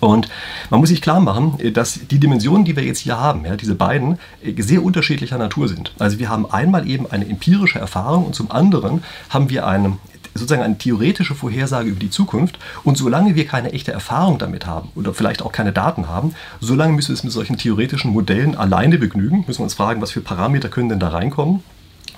Und 0.01 0.29
man 0.71 0.81
muss 0.81 0.89
sich 0.89 1.03
klar 1.03 1.21
machen, 1.21 1.59
dass 1.73 2.01
die 2.11 2.19
Dimensionen, 2.19 2.65
die 2.65 2.77
wir 2.77 2.85
jetzt 2.85 2.99
hier 2.99 3.19
haben, 3.19 3.45
ja, 3.45 3.57
diese 3.57 3.75
beiden, 3.75 4.19
sehr 4.59 4.83
unterschiedlicher 4.83 5.39
Natur 5.39 5.69
sind. 5.69 5.93
Also 5.99 6.19
wir 6.19 6.29
haben 6.29 6.51
einmal 6.51 6.89
eben 6.89 7.11
eine 7.11 7.29
empirische 7.29 7.79
Erfahrung 7.79 8.27
und 8.27 8.35
zum 8.35 8.51
anderen 8.51 9.03
haben 9.31 9.51
wir 9.51 9.67
eine 9.67 9.97
sozusagen 10.37 10.63
eine 10.63 10.77
theoretische 10.77 11.37
Vorhersage 11.37 11.91
über 11.91 12.01
die 12.01 12.11
Zukunft. 12.11 12.59
Und 12.83 12.99
solange 12.99 13.37
wir 13.37 13.47
keine 13.47 13.73
echte 13.73 13.93
Erfahrung 13.93 14.39
damit 14.39 14.67
haben 14.67 14.89
oder 14.97 15.15
vielleicht 15.15 15.43
auch 15.43 15.53
keine 15.53 15.73
Daten 15.73 16.09
haben, 16.09 16.35
solange 16.61 16.93
müssen 16.93 17.11
wir 17.11 17.15
es 17.15 17.23
mit 17.23 17.33
solchen 17.33 17.57
theoretischen 17.57 18.11
Modellen 18.11 18.57
alleine 18.57 18.99
begnügen. 18.99 19.45
Müssen 19.47 19.61
wir 19.61 19.65
uns 19.65 19.75
fragen, 19.75 20.03
was 20.03 20.11
für 20.11 20.23
Parameter 20.23 20.69
können 20.69 20.89
denn 20.89 20.99
da 20.99 21.11
reinkommen 21.11 21.63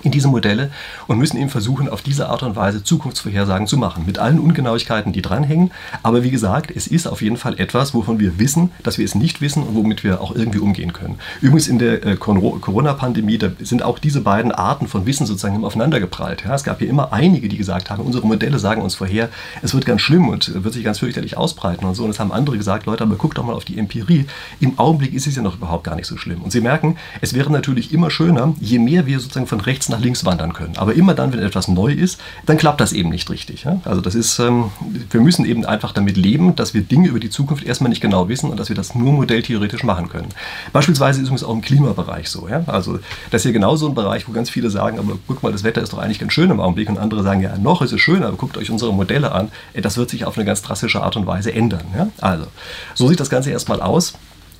in 0.03 0.11
diese 0.11 0.27
Modelle 0.27 0.71
und 1.07 1.17
müssen 1.17 1.37
eben 1.37 1.49
versuchen, 1.49 1.89
auf 1.89 2.01
diese 2.01 2.29
Art 2.29 2.43
und 2.43 2.55
Weise 2.55 2.83
Zukunftsvorhersagen 2.83 3.67
zu 3.67 3.77
machen. 3.77 4.05
Mit 4.05 4.19
allen 4.19 4.39
Ungenauigkeiten, 4.39 5.13
die 5.13 5.21
dranhängen. 5.21 5.71
Aber 6.03 6.23
wie 6.23 6.31
gesagt, 6.31 6.71
es 6.75 6.87
ist 6.87 7.07
auf 7.07 7.21
jeden 7.21 7.37
Fall 7.37 7.59
etwas, 7.59 7.93
wovon 7.93 8.19
wir 8.19 8.39
wissen, 8.39 8.71
dass 8.83 8.97
wir 8.97 9.05
es 9.05 9.15
nicht 9.15 9.41
wissen 9.41 9.63
und 9.63 9.75
womit 9.75 10.03
wir 10.03 10.21
auch 10.21 10.35
irgendwie 10.35 10.59
umgehen 10.59 10.93
können. 10.93 11.19
Übrigens 11.41 11.67
in 11.67 11.79
der 11.79 12.05
äh, 12.05 12.15
Corona-Pandemie, 12.15 13.39
sind 13.59 13.83
auch 13.83 13.99
diese 13.99 14.21
beiden 14.21 14.51
Arten 14.51 14.87
von 14.87 15.05
Wissen 15.05 15.25
sozusagen 15.25 15.63
aufeinander 15.63 15.99
geprallt. 15.99 16.43
Ja, 16.45 16.55
es 16.55 16.63
gab 16.63 16.79
hier 16.79 16.89
immer 16.89 17.13
einige, 17.13 17.49
die 17.49 17.57
gesagt 17.57 17.89
haben, 17.89 18.03
unsere 18.03 18.25
Modelle 18.25 18.59
sagen 18.59 18.81
uns 18.81 18.95
vorher, 18.95 19.29
es 19.61 19.73
wird 19.73 19.85
ganz 19.85 20.01
schlimm 20.01 20.29
und 20.29 20.63
wird 20.63 20.73
sich 20.73 20.83
ganz 20.83 20.99
fürchterlich 20.99 21.37
ausbreiten 21.37 21.85
und 21.85 21.95
so. 21.95 22.03
Und 22.03 22.11
es 22.11 22.19
haben 22.19 22.31
andere 22.31 22.57
gesagt, 22.57 22.85
Leute, 22.85 23.03
aber 23.03 23.15
guckt 23.15 23.37
doch 23.37 23.43
mal 23.43 23.53
auf 23.53 23.65
die 23.65 23.77
Empirie. 23.77 24.25
Im 24.59 24.79
Augenblick 24.79 25.13
ist 25.13 25.27
es 25.27 25.35
ja 25.35 25.41
noch 25.41 25.55
überhaupt 25.55 25.83
gar 25.83 25.95
nicht 25.95 26.07
so 26.07 26.17
schlimm. 26.17 26.41
Und 26.41 26.51
Sie 26.51 26.61
merken, 26.61 26.97
es 27.21 27.33
wäre 27.33 27.51
natürlich 27.51 27.93
immer 27.93 28.09
schöner, 28.09 28.53
je 28.59 28.79
mehr 28.79 29.05
wir 29.05 29.19
sozusagen 29.19 29.47
von 29.47 29.61
rechts 29.61 29.86
nach 29.89 29.99
links 29.99 30.25
wandern 30.25 30.53
können. 30.53 30.77
Aber 30.77 30.93
immer 30.93 31.13
dann, 31.13 31.33
wenn 31.33 31.39
etwas 31.39 31.67
neu 31.67 31.91
ist, 31.91 32.19
dann 32.45 32.57
klappt 32.57 32.81
das 32.81 32.93
eben 32.93 33.09
nicht 33.09 33.29
richtig. 33.29 33.63
Ja? 33.63 33.79
Also 33.85 34.01
das 34.01 34.15
ist, 34.15 34.39
ähm, 34.39 34.71
wir 35.09 35.21
müssen 35.21 35.45
eben 35.45 35.65
einfach 35.65 35.91
damit 35.91 36.17
leben, 36.17 36.55
dass 36.55 36.73
wir 36.73 36.81
Dinge 36.81 37.09
über 37.09 37.19
die 37.19 37.29
Zukunft 37.29 37.63
erstmal 37.63 37.89
nicht 37.89 38.01
genau 38.01 38.29
wissen 38.29 38.49
und 38.49 38.57
dass 38.59 38.69
wir 38.69 38.75
das 38.75 38.95
nur 38.95 39.13
modelltheoretisch 39.13 39.83
machen 39.83 40.09
können. 40.09 40.29
Beispielsweise 40.73 41.21
ist 41.21 41.31
es 41.31 41.43
auch 41.43 41.53
im 41.53 41.61
Klimabereich 41.61 42.29
so. 42.29 42.47
Ja? 42.47 42.63
Also 42.67 42.99
das 43.31 43.39
ist 43.39 43.43
hier 43.43 43.53
genauso 43.53 43.87
ein 43.87 43.95
Bereich, 43.95 44.27
wo 44.27 44.31
ganz 44.31 44.49
viele 44.49 44.69
sagen, 44.69 44.99
aber 44.99 45.17
guck 45.27 45.43
mal, 45.43 45.51
das 45.51 45.63
Wetter 45.63 45.81
ist 45.81 45.93
doch 45.93 45.99
eigentlich 45.99 46.19
ganz 46.19 46.33
schön 46.33 46.49
im 46.49 46.59
Augenblick 46.59 46.89
und 46.89 46.97
andere 46.97 47.23
sagen, 47.23 47.41
ja, 47.41 47.57
noch 47.57 47.81
ist 47.81 47.91
es 47.91 48.01
schön, 48.01 48.23
aber 48.23 48.37
guckt 48.37 48.57
euch 48.57 48.69
unsere 48.71 48.93
Modelle 48.93 49.31
an, 49.31 49.49
das 49.73 49.97
wird 49.97 50.09
sich 50.09 50.25
auf 50.25 50.37
eine 50.37 50.45
ganz 50.45 50.61
drastische 50.61 51.01
Art 51.01 51.15
und 51.15 51.25
Weise 51.25 51.53
ändern. 51.53 51.85
Ja? 51.95 52.09
Also, 52.19 52.45
so 52.95 53.07
sieht 53.07 53.19
das 53.19 53.29
Ganze 53.29 53.51
erstmal 53.51 53.81
aus. 53.81 54.13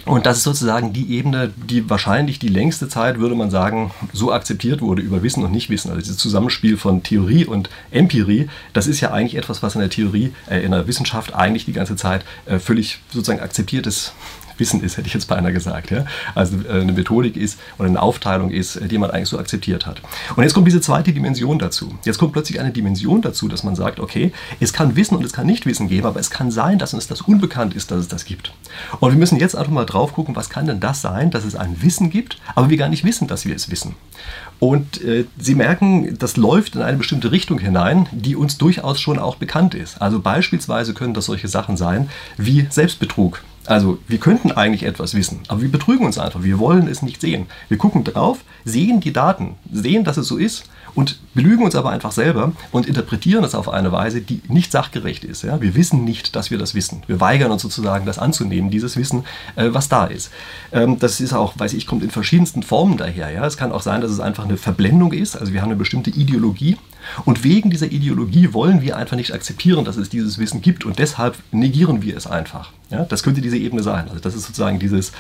Und 0.08 0.26
das 0.26 0.38
ist 0.38 0.44
sozusagen 0.44 0.94
die 0.94 1.14
Ebene, 1.14 1.52
die 1.56 1.90
wahrscheinlich 1.90 2.40
die 2.40 2.48
längste 2.48 2.88
Zeit, 2.88 3.20
würde 3.20 3.36
man 3.36 3.52
sagen, 3.52 3.92
so 4.14 4.32
akzeptiert 4.32 4.82
wurde 4.82 5.02
über 5.02 5.22
Wissen 5.22 5.44
und 5.44 5.52
Nichtwissen. 5.52 5.90
Also 5.92 6.02
dieses 6.02 6.18
Zusammenspiel 6.18 6.78
von 6.78 7.04
Theorie 7.04 7.46
und 7.46 7.70
Empirie, 7.92 8.50
das 8.74 8.88
ist 8.88 9.02
ja 9.02 9.12
eigentlich 9.12 9.36
etwas, 9.36 9.64
was 9.64 9.76
in 9.76 9.82
der 9.82 9.90
Theorie, 9.90 10.34
äh, 10.50 10.62
in 10.62 10.72
der 10.72 10.88
Wissenschaft 10.88 11.36
eigentlich 11.36 11.66
die 11.66 11.74
ganze 11.74 11.96
Zeit 11.96 12.24
äh, 12.46 12.60
völlig 12.60 13.00
sozusagen 13.12 13.42
akzeptiert 13.42 13.86
ist. 13.86 14.14
Wissen 14.60 14.84
ist, 14.84 14.98
hätte 14.98 15.08
ich 15.08 15.14
jetzt 15.14 15.28
beinahe 15.28 15.54
gesagt. 15.54 15.92
Ja? 15.92 16.06
Also 16.36 16.58
äh, 16.68 16.82
eine 16.82 16.92
Methodik 16.92 17.38
ist 17.38 17.60
oder 17.78 17.90
eine 17.90 18.02
Aufteilung 18.02 18.50
ist, 18.50 18.76
äh, 18.76 18.88
die 18.88 18.98
man 18.98 19.12
eigentlich 19.12 19.30
so 19.30 19.40
akzeptiert 19.40 19.86
hat. 19.86 20.02
Und 20.36 20.44
jetzt 20.44 20.54
kommt 20.54 20.68
diese 20.68 20.82
zweite 20.82 21.14
Dimension 21.14 21.60
dazu. 21.60 21.98
Jetzt 22.06 22.18
kommt 22.18 22.34
plötzlich 22.34 22.60
eine 22.60 22.72
Dimension 22.72 23.22
dazu, 23.22 23.48
dass 23.48 23.64
man 23.64 23.76
sagt, 23.76 24.00
okay, 24.00 24.32
es 24.60 24.74
kann 24.74 24.96
Wissen 24.96 25.16
und 25.16 25.24
es 25.24 25.34
kann 25.34 25.46
Nichtwissen 25.46 25.88
geben, 25.88 26.08
aber 26.08 26.20
es 26.20 26.30
kann 26.30 26.52
sein, 26.52 26.80
dass 26.80 26.94
uns 26.94 27.08
das 27.08 27.22
unbekannt 27.22 27.74
ist, 27.74 27.92
dass 27.92 28.00
es 28.00 28.08
das 28.08 28.26
gibt. 28.26 28.54
Und 29.00 29.12
wir 29.12 29.18
müssen 29.20 29.40
jetzt 29.40 29.56
einfach 29.56 29.72
mal 29.72 29.86
drauf 29.86 30.14
gucken, 30.14 30.36
was 30.36 30.50
kann 30.50 30.68
denn 30.68 30.80
das 30.80 31.02
sein, 31.02 31.32
dass 31.32 31.46
es 31.46 31.56
ein 31.56 31.82
Wissen 31.82 32.10
gibt, 32.10 32.40
aber 32.56 32.70
wir 32.70 32.78
gar 32.78 32.90
nicht 32.90 33.04
wissen, 33.04 33.28
dass 33.28 33.46
wir 33.46 33.56
es 33.56 33.70
wissen. 33.70 33.96
Und 34.60 35.02
äh, 35.04 35.26
Sie 35.38 35.56
merken, 35.56 36.18
das 36.18 36.38
läuft 36.38 36.76
in 36.76 36.82
eine 36.82 36.98
bestimmte 36.98 37.32
Richtung 37.32 37.60
hinein, 37.60 38.08
die 38.12 38.36
uns 38.36 38.58
durchaus 38.58 39.00
schon 39.00 39.20
auch 39.20 39.36
bekannt 39.36 39.76
ist. 39.76 40.02
Also 40.02 40.20
beispielsweise 40.20 40.94
können 40.94 41.14
das 41.14 41.26
solche 41.26 41.48
Sachen 41.48 41.78
sein 41.78 42.10
wie 42.38 42.68
Selbstbetrug. 42.70 43.44
Also 43.68 44.00
wir 44.08 44.18
könnten 44.18 44.52
eigentlich 44.52 44.84
etwas 44.84 45.14
wissen, 45.14 45.42
aber 45.50 45.62
wir 45.62 45.72
betrügen 45.72 46.06
uns 46.06 46.18
einfach. 46.18 46.42
Wir 46.42 46.58
wollen 46.58 46.88
es 46.88 47.02
nicht 47.02 47.20
sehen. 47.20 47.48
Wir 47.68 47.78
gucken 47.78 48.06
drauf, 48.06 48.40
sehen 48.64 49.02
die 49.02 49.12
Daten, 49.12 49.56
sehen, 49.72 50.06
dass 50.06 50.18
es 50.18 50.28
so 50.28 50.38
ist 50.38 50.64
und 50.96 51.20
belügen 51.36 51.64
uns 51.64 51.76
aber 51.76 51.92
einfach 51.92 52.12
selber 52.12 52.54
und 52.72 52.88
interpretieren 52.88 53.44
das 53.44 53.56
auf 53.56 53.70
eine 53.70 53.92
Weise, 53.92 54.22
die 54.22 54.42
nicht 54.48 54.72
sachgerecht 54.72 55.24
ist. 55.26 55.44
Ja? 55.44 55.62
Wir 55.62 55.76
wissen 55.76 56.06
nicht, 56.06 56.36
dass 56.36 56.50
wir 56.50 56.58
das 56.58 56.74
wissen. 56.76 57.04
Wir 57.08 57.20
weigern 57.20 57.52
uns 57.52 57.62
sozusagen, 57.62 58.06
das 58.06 58.18
anzunehmen, 58.18 58.72
dieses 58.72 58.98
Wissen, 58.98 59.26
äh, 59.58 59.68
was 59.72 59.90
da 59.90 60.06
ist. 60.06 60.32
Ähm, 60.72 60.98
das 60.98 61.20
ist 61.20 61.34
auch, 61.34 61.54
weiß 61.60 61.74
ich, 61.74 61.86
kommt 61.86 62.04
in 62.04 62.10
verschiedensten 62.10 62.64
Formen 62.64 62.98
daher. 62.98 63.30
Ja? 63.32 63.46
Es 63.46 63.58
kann 63.58 63.74
auch 63.74 63.82
sein, 63.84 64.02
dass 64.02 64.10
es 64.10 64.20
einfach 64.20 64.46
eine 64.46 64.58
Verblendung 64.58 65.12
ist. 65.12 65.36
Also 65.36 65.54
wir 65.54 65.62
haben 65.62 65.70
eine 65.70 65.78
bestimmte 65.78 66.10
Ideologie 66.10 66.78
und 67.26 67.44
wegen 67.44 67.70
dieser 67.70 67.92
Ideologie 67.92 68.54
wollen 68.54 68.82
wir 68.82 68.98
einfach 68.98 69.16
nicht 69.16 69.34
akzeptieren, 69.34 69.86
dass 69.86 69.98
es 69.98 70.10
dieses 70.10 70.38
Wissen 70.38 70.62
gibt 70.62 70.86
und 70.86 71.00
deshalb 71.00 71.38
negieren 71.52 72.02
wir 72.02 72.16
es 72.16 72.28
einfach. 72.28 72.72
Ja, 72.90 73.04
das 73.04 73.22
könnte 73.22 73.42
diese 73.42 73.58
Ebene 73.58 73.84
sein. 73.84 74.08
Also 74.08 74.22
das 74.22 74.34
ist 74.34 74.46
sozusagen 74.46 74.80
dieses, 74.80 75.12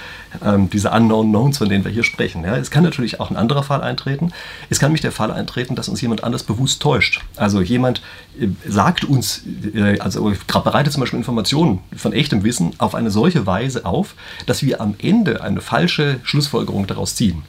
ähm, 0.44 0.70
diese 0.70 0.90
Unknown 0.90 1.30
Knowns, 1.30 1.58
von 1.58 1.68
denen 1.68 1.84
wir 1.84 1.92
hier 1.92 2.04
sprechen. 2.04 2.44
Ja, 2.46 2.56
es 2.56 2.72
kann 2.72 2.84
natürlich 2.84 3.20
auch 3.20 3.30
ein 3.30 3.36
anderer 3.36 3.62
Fall 3.62 3.82
eintreten. 3.82 4.32
Es 4.70 4.80
kann 4.80 4.90
nämlich 4.90 5.02
der 5.02 5.12
Fall 5.12 5.32
eintreten, 5.32 5.76
dass 5.76 5.90
uns 5.90 6.00
jemand 6.00 6.24
anders 6.24 6.44
bewusst 6.44 6.82
täuscht. 6.82 7.22
Also 7.36 7.60
jemand 7.60 8.02
äh, 8.40 8.48
sagt 8.66 9.04
uns, 9.04 9.44
äh, 9.74 10.00
also 10.00 10.34
bereitet 10.48 10.94
zum 10.94 11.02
Beispiel 11.02 11.20
Informationen 11.20 11.80
von 11.96 12.14
echtem 12.14 12.46
Wissen 12.46 12.72
auf 12.78 12.96
eine 12.96 13.12
solche 13.12 13.46
Weise 13.46 13.86
auf, 13.86 14.16
dass 14.46 14.64
wir 14.64 14.80
am 14.80 14.96
Ende 15.00 15.42
eine 15.42 15.60
falsche 15.60 16.22
Schlussfolgerung 16.24 16.88
daraus 16.88 17.16
ziehen. 17.16 17.44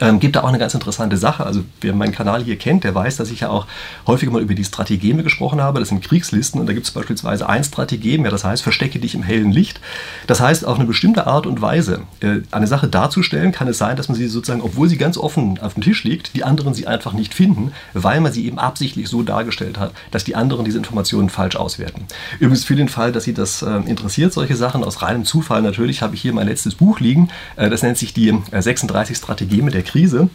Ähm, 0.00 0.20
gibt 0.20 0.36
da 0.36 0.42
auch 0.42 0.48
eine 0.48 0.58
ganz 0.58 0.74
interessante 0.74 1.16
Sache. 1.16 1.44
Also 1.44 1.64
wer 1.80 1.94
meinen 1.94 2.12
Kanal 2.12 2.42
hier 2.42 2.56
kennt, 2.56 2.84
der 2.84 2.94
weiß, 2.94 3.16
dass 3.16 3.30
ich 3.30 3.40
ja 3.40 3.50
auch 3.50 3.66
häufiger 4.06 4.32
mal 4.32 4.42
über 4.42 4.54
die 4.54 4.64
Strategeme 4.64 5.22
gesprochen 5.22 5.60
habe. 5.60 5.80
Das 5.80 5.88
sind 5.88 6.02
Kriegslisten 6.02 6.60
und 6.60 6.66
da 6.66 6.72
gibt 6.72 6.86
es 6.86 6.92
beispielsweise 6.92 7.48
ein 7.48 7.64
Strategem, 7.64 8.24
ja, 8.24 8.30
das 8.30 8.44
heißt, 8.44 8.62
verstecke 8.62 8.98
dich 8.98 9.14
im 9.14 9.22
hellen 9.22 9.52
Licht. 9.52 9.80
Das 10.26 10.40
heißt, 10.40 10.64
auf 10.64 10.78
eine 10.78 10.86
bestimmte 10.86 11.26
Art 11.26 11.46
und 11.46 11.60
Weise 11.60 12.02
äh, 12.20 12.40
eine 12.50 12.66
Sache 12.66 12.88
darzustellen, 12.88 13.52
kann 13.52 13.68
es 13.68 13.78
sein, 13.78 13.96
dass 13.96 14.08
man 14.08 14.16
sie 14.16 14.26
sozusagen, 14.28 14.62
obwohl 14.62 14.88
sie 14.88 14.96
ganz 14.96 15.16
offen 15.16 15.58
auf 15.60 15.74
dem 15.74 15.82
Tisch 15.82 16.04
liegt, 16.04 16.34
die 16.34 16.44
anderen 16.44 16.74
sie 16.74 16.86
einfach 16.86 17.12
nicht 17.12 17.34
finden, 17.34 17.72
weil 17.92 18.20
man 18.20 18.32
sie 18.32 18.46
eben 18.46 18.58
absichtlich 18.58 19.08
so 19.08 19.22
dargestellt 19.22 19.78
hat, 19.78 19.92
dass 20.10 20.24
die 20.24 20.36
anderen 20.36 20.64
diese 20.64 20.78
Informationen 20.78 21.30
falsch 21.30 21.56
auswerten. 21.56 22.06
Übrigens 22.40 22.64
für 22.64 22.76
den 22.76 22.88
Fall, 22.88 23.12
dass 23.12 23.24
Sie 23.24 23.34
das 23.34 23.62
äh, 23.62 23.70
interessiert, 23.86 24.32
solche 24.32 24.56
Sachen, 24.56 24.84
aus 24.84 25.02
reinem 25.02 25.24
Zufall 25.24 25.62
natürlich, 25.62 26.02
habe 26.02 26.14
ich 26.14 26.22
hier 26.22 26.32
mein 26.32 26.46
letztes 26.46 26.74
Buch 26.74 27.00
liegen. 27.00 27.28
Äh, 27.56 27.70
das 27.70 27.82
nennt 27.82 27.98
sich 27.98 28.12
die 28.12 28.36
36 28.52 29.14
äh, 29.14 29.18
Strategeme 29.18 29.70
der 29.70 29.83
Krise. 29.84 30.28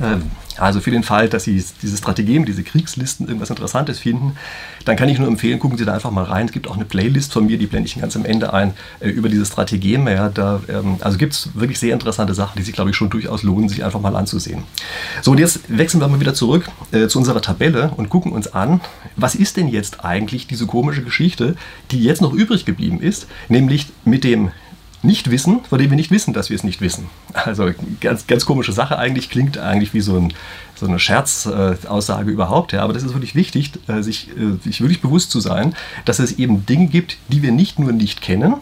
Ähm, 0.00 0.22
also 0.56 0.80
für 0.80 0.90
den 0.90 1.02
Fall, 1.02 1.28
dass 1.28 1.44
Sie 1.44 1.64
diese 1.82 1.96
Strategien, 1.96 2.44
diese 2.44 2.62
Kriegslisten 2.62 3.26
irgendwas 3.26 3.50
Interessantes 3.50 3.98
finden, 3.98 4.36
dann 4.84 4.96
kann 4.96 5.08
ich 5.08 5.18
nur 5.18 5.26
empfehlen, 5.26 5.58
gucken 5.58 5.78
Sie 5.78 5.84
da 5.84 5.94
einfach 5.94 6.10
mal 6.10 6.24
rein. 6.24 6.46
Es 6.46 6.52
gibt 6.52 6.68
auch 6.68 6.76
eine 6.76 6.84
Playlist 6.84 7.32
von 7.32 7.46
mir, 7.46 7.56
die 7.56 7.66
blende 7.66 7.88
ich 7.88 7.98
ganz 7.98 8.14
am 8.14 8.24
Ende 8.24 8.52
ein, 8.52 8.74
äh, 9.00 9.08
über 9.08 9.28
diese 9.28 9.46
Strategien. 9.46 10.06
Ja, 10.06 10.28
da, 10.28 10.60
ähm, 10.68 10.96
also 11.00 11.18
gibt 11.18 11.32
es 11.32 11.50
wirklich 11.54 11.78
sehr 11.78 11.94
interessante 11.94 12.34
Sachen, 12.34 12.58
die 12.58 12.62
sich, 12.62 12.74
glaube 12.74 12.90
ich, 12.90 12.96
schon 12.96 13.10
durchaus 13.10 13.42
lohnen, 13.42 13.68
sich 13.68 13.84
einfach 13.84 14.00
mal 14.00 14.14
anzusehen. 14.16 14.64
So, 15.22 15.30
und 15.30 15.38
jetzt 15.38 15.60
wechseln 15.68 16.00
wir 16.00 16.08
mal 16.08 16.20
wieder 16.20 16.34
zurück 16.34 16.70
äh, 16.92 17.08
zu 17.08 17.18
unserer 17.18 17.40
Tabelle 17.40 17.92
und 17.96 18.10
gucken 18.10 18.32
uns 18.32 18.52
an, 18.52 18.80
was 19.16 19.34
ist 19.34 19.56
denn 19.56 19.68
jetzt 19.68 20.04
eigentlich 20.04 20.46
diese 20.46 20.66
komische 20.66 21.02
Geschichte, 21.02 21.56
die 21.90 22.02
jetzt 22.02 22.20
noch 22.20 22.32
übrig 22.32 22.64
geblieben 22.64 23.00
ist, 23.00 23.26
nämlich 23.48 23.86
mit 24.04 24.24
dem 24.24 24.50
nicht 25.02 25.30
wissen, 25.30 25.60
von 25.68 25.78
dem 25.78 25.90
wir 25.90 25.96
nicht 25.96 26.10
wissen, 26.10 26.34
dass 26.34 26.50
wir 26.50 26.56
es 26.56 26.64
nicht 26.64 26.80
wissen. 26.80 27.06
Also 27.32 27.70
ganz, 28.00 28.26
ganz 28.26 28.44
komische 28.44 28.72
Sache 28.72 28.98
eigentlich, 28.98 29.30
klingt 29.30 29.58
eigentlich 29.58 29.94
wie 29.94 30.00
so, 30.00 30.16
ein, 30.16 30.32
so 30.76 30.86
eine 30.86 30.98
Scherzaussage 30.98 32.30
äh, 32.30 32.32
überhaupt. 32.32 32.72
Ja, 32.72 32.82
aber 32.82 32.92
das 32.92 33.02
ist 33.02 33.14
wirklich 33.14 33.34
wichtig, 33.34 33.72
äh, 33.88 34.02
sich, 34.02 34.28
äh, 34.36 34.62
sich 34.62 34.80
wirklich 34.80 35.00
bewusst 35.00 35.30
zu 35.30 35.40
sein, 35.40 35.74
dass 36.04 36.18
es 36.18 36.38
eben 36.38 36.66
Dinge 36.66 36.86
gibt, 36.86 37.16
die 37.28 37.42
wir 37.42 37.52
nicht 37.52 37.78
nur 37.78 37.92
nicht 37.92 38.20
kennen, 38.20 38.56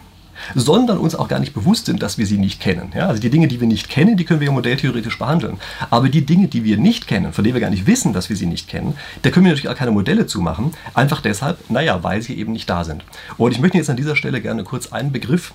sondern 0.55 0.97
uns 0.97 1.15
auch 1.15 1.27
gar 1.27 1.39
nicht 1.39 1.53
bewusst 1.53 1.87
sind, 1.87 2.01
dass 2.01 2.17
wir 2.17 2.25
sie 2.25 2.37
nicht 2.37 2.61
kennen. 2.61 2.91
Ja, 2.95 3.07
also 3.07 3.21
die 3.21 3.29
Dinge, 3.29 3.47
die 3.47 3.59
wir 3.59 3.67
nicht 3.67 3.89
kennen, 3.89 4.17
die 4.17 4.23
können 4.23 4.39
wir 4.39 4.47
ja 4.47 4.53
modelltheoretisch 4.53 5.17
behandeln. 5.17 5.57
Aber 5.89 6.09
die 6.09 6.25
Dinge, 6.25 6.47
die 6.47 6.63
wir 6.63 6.77
nicht 6.77 7.07
kennen, 7.07 7.33
von 7.33 7.43
denen 7.43 7.55
wir 7.55 7.61
gar 7.61 7.69
nicht 7.69 7.87
wissen, 7.87 8.13
dass 8.13 8.29
wir 8.29 8.37
sie 8.37 8.45
nicht 8.45 8.67
kennen, 8.67 8.95
da 9.21 9.29
können 9.29 9.45
wir 9.45 9.51
natürlich 9.51 9.69
auch 9.69 9.77
keine 9.77 9.91
Modelle 9.91 10.27
zu 10.27 10.41
machen. 10.41 10.73
Einfach 10.93 11.21
deshalb, 11.21 11.69
naja, 11.69 12.03
weil 12.03 12.21
sie 12.21 12.37
eben 12.37 12.53
nicht 12.53 12.69
da 12.69 12.83
sind. 12.83 13.03
Und 13.37 13.51
ich 13.51 13.59
möchte 13.59 13.77
jetzt 13.77 13.89
an 13.89 13.97
dieser 13.97 14.15
Stelle 14.15 14.41
gerne 14.41 14.63
kurz 14.63 14.91
einen 14.93 15.11
Begriff 15.11 15.53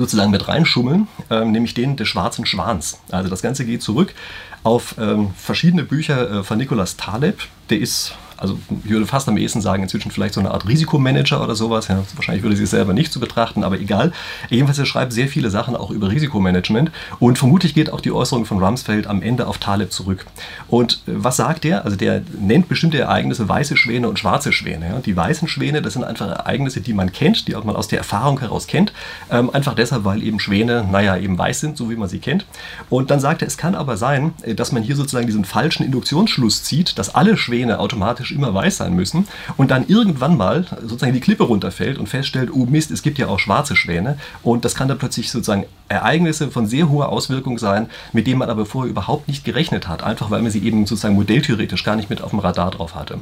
sozusagen 0.00 0.30
mit 0.30 0.48
reinschummeln, 0.48 1.08
ähm, 1.30 1.52
nämlich 1.52 1.74
den 1.74 1.96
des 1.96 2.08
schwarzen 2.08 2.46
Schwans. 2.46 3.00
Also 3.10 3.28
das 3.28 3.42
Ganze 3.42 3.64
geht 3.66 3.82
zurück 3.82 4.14
auf 4.62 4.94
ähm, 4.98 5.32
verschiedene 5.36 5.84
Bücher 5.84 6.30
äh, 6.30 6.42
von 6.42 6.58
Nicolas 6.58 6.96
Taleb. 6.96 7.38
Der 7.68 7.78
ist 7.78 8.14
also 8.40 8.58
ich 8.84 8.90
würde 8.90 9.06
fast 9.06 9.28
am 9.28 9.36
ehesten 9.36 9.60
sagen, 9.60 9.82
inzwischen 9.82 10.10
vielleicht 10.10 10.34
so 10.34 10.40
eine 10.40 10.50
Art 10.50 10.66
Risikomanager 10.66 11.42
oder 11.42 11.54
sowas. 11.54 11.88
Ja, 11.88 12.02
wahrscheinlich 12.14 12.42
würde 12.42 12.56
sie 12.56 12.64
es 12.64 12.70
selber 12.70 12.92
nicht 12.92 13.12
zu 13.12 13.18
so 13.18 13.20
betrachten, 13.20 13.64
aber 13.64 13.78
egal. 13.78 14.12
Jedenfalls, 14.48 14.78
er 14.78 14.86
schreibt 14.86 15.12
sehr 15.12 15.28
viele 15.28 15.50
Sachen 15.50 15.76
auch 15.76 15.90
über 15.90 16.10
Risikomanagement 16.10 16.90
und 17.18 17.38
vermutlich 17.38 17.74
geht 17.74 17.92
auch 17.92 18.00
die 18.00 18.12
Äußerung 18.12 18.46
von 18.46 18.62
Rumsfeld 18.62 19.06
am 19.06 19.22
Ende 19.22 19.46
auf 19.46 19.58
Taleb 19.58 19.92
zurück. 19.92 20.26
Und 20.68 21.02
äh, 21.06 21.12
was 21.14 21.36
sagt 21.36 21.64
er? 21.64 21.84
Also 21.84 21.96
der 21.96 22.22
nennt 22.38 22.68
bestimmte 22.68 22.98
Ereignisse 22.98 23.48
weiße 23.48 23.76
Schwäne 23.76 24.08
und 24.08 24.18
schwarze 24.18 24.52
Schwäne. 24.52 24.86
Ja. 24.88 24.98
Die 25.00 25.16
weißen 25.16 25.48
Schwäne, 25.48 25.82
das 25.82 25.92
sind 25.92 26.04
einfach 26.04 26.28
Ereignisse, 26.28 26.80
die 26.80 26.94
man 26.94 27.12
kennt, 27.12 27.46
die 27.48 27.56
auch 27.56 27.64
man 27.64 27.76
aus 27.76 27.88
der 27.88 27.98
Erfahrung 27.98 28.40
heraus 28.40 28.66
kennt. 28.66 28.92
Ähm, 29.30 29.50
einfach 29.50 29.74
deshalb, 29.74 30.04
weil 30.04 30.22
eben 30.22 30.40
Schwäne, 30.40 30.86
naja, 30.90 31.16
eben 31.16 31.36
weiß 31.36 31.60
sind, 31.60 31.76
so 31.76 31.90
wie 31.90 31.96
man 31.96 32.08
sie 32.08 32.18
kennt. 32.18 32.46
Und 32.88 33.10
dann 33.10 33.20
sagt 33.20 33.42
er, 33.42 33.48
es 33.48 33.56
kann 33.56 33.74
aber 33.74 33.96
sein, 33.96 34.32
äh, 34.42 34.54
dass 34.54 34.72
man 34.72 34.82
hier 34.82 34.96
sozusagen 34.96 35.26
diesen 35.26 35.44
falschen 35.44 35.84
Induktionsschluss 35.84 36.62
zieht, 36.62 36.98
dass 36.98 37.14
alle 37.14 37.36
Schwäne 37.36 37.78
automatisch 37.78 38.29
automatisch 38.30 38.32
immer 38.32 38.54
weiß 38.54 38.78
sein 38.78 38.94
müssen 38.94 39.26
und 39.56 39.70
dann 39.70 39.86
irgendwann 39.88 40.36
mal 40.36 40.64
sozusagen 40.82 41.12
die 41.12 41.20
Klippe 41.20 41.44
runterfällt 41.44 41.98
und 41.98 42.08
feststellt, 42.08 42.50
oh 42.52 42.66
Mist, 42.66 42.90
es 42.90 43.02
gibt 43.02 43.18
ja 43.18 43.28
auch 43.28 43.38
schwarze 43.38 43.76
Schwäne 43.76 44.18
und 44.42 44.64
das 44.64 44.74
kann 44.74 44.88
dann 44.88 44.98
plötzlich 44.98 45.30
sozusagen 45.30 45.66
Ereignisse 45.88 46.50
von 46.50 46.66
sehr 46.66 46.88
hoher 46.88 47.08
Auswirkung 47.08 47.58
sein, 47.58 47.88
mit 48.12 48.26
denen 48.26 48.38
man 48.38 48.50
aber 48.50 48.64
vorher 48.64 48.90
überhaupt 48.90 49.28
nicht 49.28 49.44
gerechnet 49.44 49.88
hat, 49.88 50.02
einfach 50.02 50.30
weil 50.30 50.42
man 50.42 50.50
sie 50.50 50.62
eben 50.64 50.86
sozusagen 50.86 51.16
modelltheoretisch 51.16 51.84
gar 51.84 51.96
nicht 51.96 52.10
mit 52.10 52.22
auf 52.22 52.30
dem 52.30 52.38
Radar 52.38 52.70
drauf 52.70 52.94
hatte. 52.94 53.18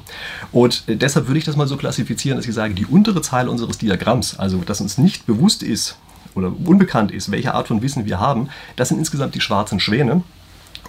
Und 0.52 0.84
äh, 0.86 0.96
deshalb 0.96 1.26
würde 1.28 1.38
ich 1.38 1.44
das 1.44 1.56
mal 1.56 1.66
so 1.66 1.76
klassifizieren, 1.76 2.36
dass 2.36 2.46
ich 2.46 2.54
sage, 2.54 2.74
die 2.74 2.86
untere 2.86 3.22
Zeile 3.22 3.50
unseres 3.50 3.78
Diagramms, 3.78 4.38
also 4.38 4.58
dass 4.58 4.80
uns 4.80 4.98
nicht 4.98 5.26
bewusst 5.26 5.62
ist 5.62 5.96
oder 6.34 6.52
unbekannt 6.64 7.10
ist, 7.10 7.30
welche 7.30 7.54
Art 7.54 7.68
von 7.68 7.80
Wissen 7.82 8.04
wir 8.04 8.20
haben, 8.20 8.48
das 8.76 8.88
sind 8.88 8.98
insgesamt 8.98 9.34
die 9.34 9.40
schwarzen 9.40 9.80
Schwäne. 9.80 10.22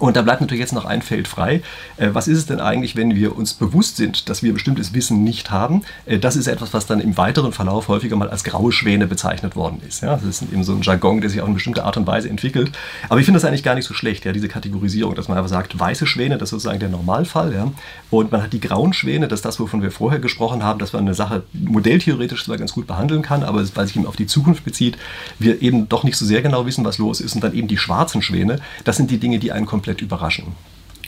Und 0.00 0.16
da 0.16 0.22
bleibt 0.22 0.40
natürlich 0.40 0.60
jetzt 0.60 0.72
noch 0.72 0.86
ein 0.86 1.02
Feld 1.02 1.28
frei. 1.28 1.62
Äh, 1.96 2.08
was 2.12 2.26
ist 2.26 2.38
es 2.38 2.46
denn 2.46 2.58
eigentlich, 2.58 2.96
wenn 2.96 3.14
wir 3.14 3.36
uns 3.36 3.54
bewusst 3.54 3.96
sind, 3.96 4.28
dass 4.28 4.42
wir 4.42 4.52
bestimmtes 4.52 4.94
Wissen 4.94 5.22
nicht 5.22 5.50
haben? 5.50 5.82
Äh, 6.06 6.18
das 6.18 6.34
ist 6.34 6.48
etwas, 6.48 6.74
was 6.74 6.86
dann 6.86 7.00
im 7.00 7.16
weiteren 7.16 7.52
Verlauf 7.52 7.86
häufiger 7.88 8.16
mal 8.16 8.30
als 8.30 8.42
graue 8.42 8.72
Schwäne 8.72 9.06
bezeichnet 9.06 9.54
worden 9.54 9.80
ist. 9.86 10.02
das 10.02 10.24
ist 10.24 10.42
eben 10.42 10.64
so 10.64 10.72
ein 10.72 10.82
Jargon, 10.82 11.20
der 11.20 11.30
sich 11.30 11.40
auf 11.40 11.46
eine 11.46 11.54
bestimmte 11.54 11.84
Art 11.84 11.96
und 11.98 12.06
Weise 12.06 12.28
entwickelt. 12.28 12.72
Aber 13.08 13.20
ich 13.20 13.26
finde 13.26 13.38
das 13.38 13.46
eigentlich 13.46 13.62
gar 13.62 13.74
nicht 13.74 13.86
so 13.86 13.94
schlecht, 13.94 14.24
diese 14.24 14.48
Kategorisierung, 14.48 15.14
dass 15.14 15.28
man 15.28 15.36
einfach 15.36 15.50
sagt, 15.50 15.78
weiße 15.78 16.06
Schwäne, 16.06 16.38
das 16.38 16.48
ist 16.48 16.50
sozusagen 16.50 16.80
der 16.80 16.88
Normalfall. 16.88 17.72
Und 18.10 18.32
man 18.32 18.42
hat 18.42 18.52
die 18.52 18.60
grauen 18.60 18.92
Schwäne, 18.92 19.28
das 19.28 19.40
ist 19.40 19.44
das, 19.44 19.60
wovon 19.60 19.82
wir 19.82 19.90
vorher 19.90 20.18
gesprochen 20.18 20.62
haben, 20.62 20.78
dass 20.78 20.92
man 20.92 21.02
eine 21.02 21.14
Sache 21.14 21.42
modelltheoretisch 21.52 22.44
zwar 22.44 22.56
ganz 22.56 22.72
gut 22.72 22.86
behandeln 22.86 23.22
kann, 23.22 23.42
aber 23.42 23.64
weil 23.74 23.86
sich 23.86 23.96
eben 23.96 24.06
auf 24.06 24.16
die 24.16 24.26
Zukunft 24.26 24.64
bezieht, 24.64 24.96
wir 25.38 25.60
eben 25.60 25.88
doch 25.88 26.04
nicht 26.04 26.16
so 26.16 26.24
sehr 26.24 26.42
genau 26.42 26.64
wissen, 26.64 26.84
was 26.84 26.98
los 26.98 27.20
ist. 27.20 27.34
Und 27.34 27.44
dann 27.44 27.54
eben 27.54 27.68
die 27.68 27.76
schwarzen 27.76 28.22
Schwäne, 28.22 28.60
das 28.84 28.96
sind 28.96 29.10
die 29.10 29.18
Dinge, 29.18 29.38
die 29.38 29.52
einen 29.52 29.66
komplett 29.66 29.89
komplett 29.90 30.02
überraschen. 30.02 30.54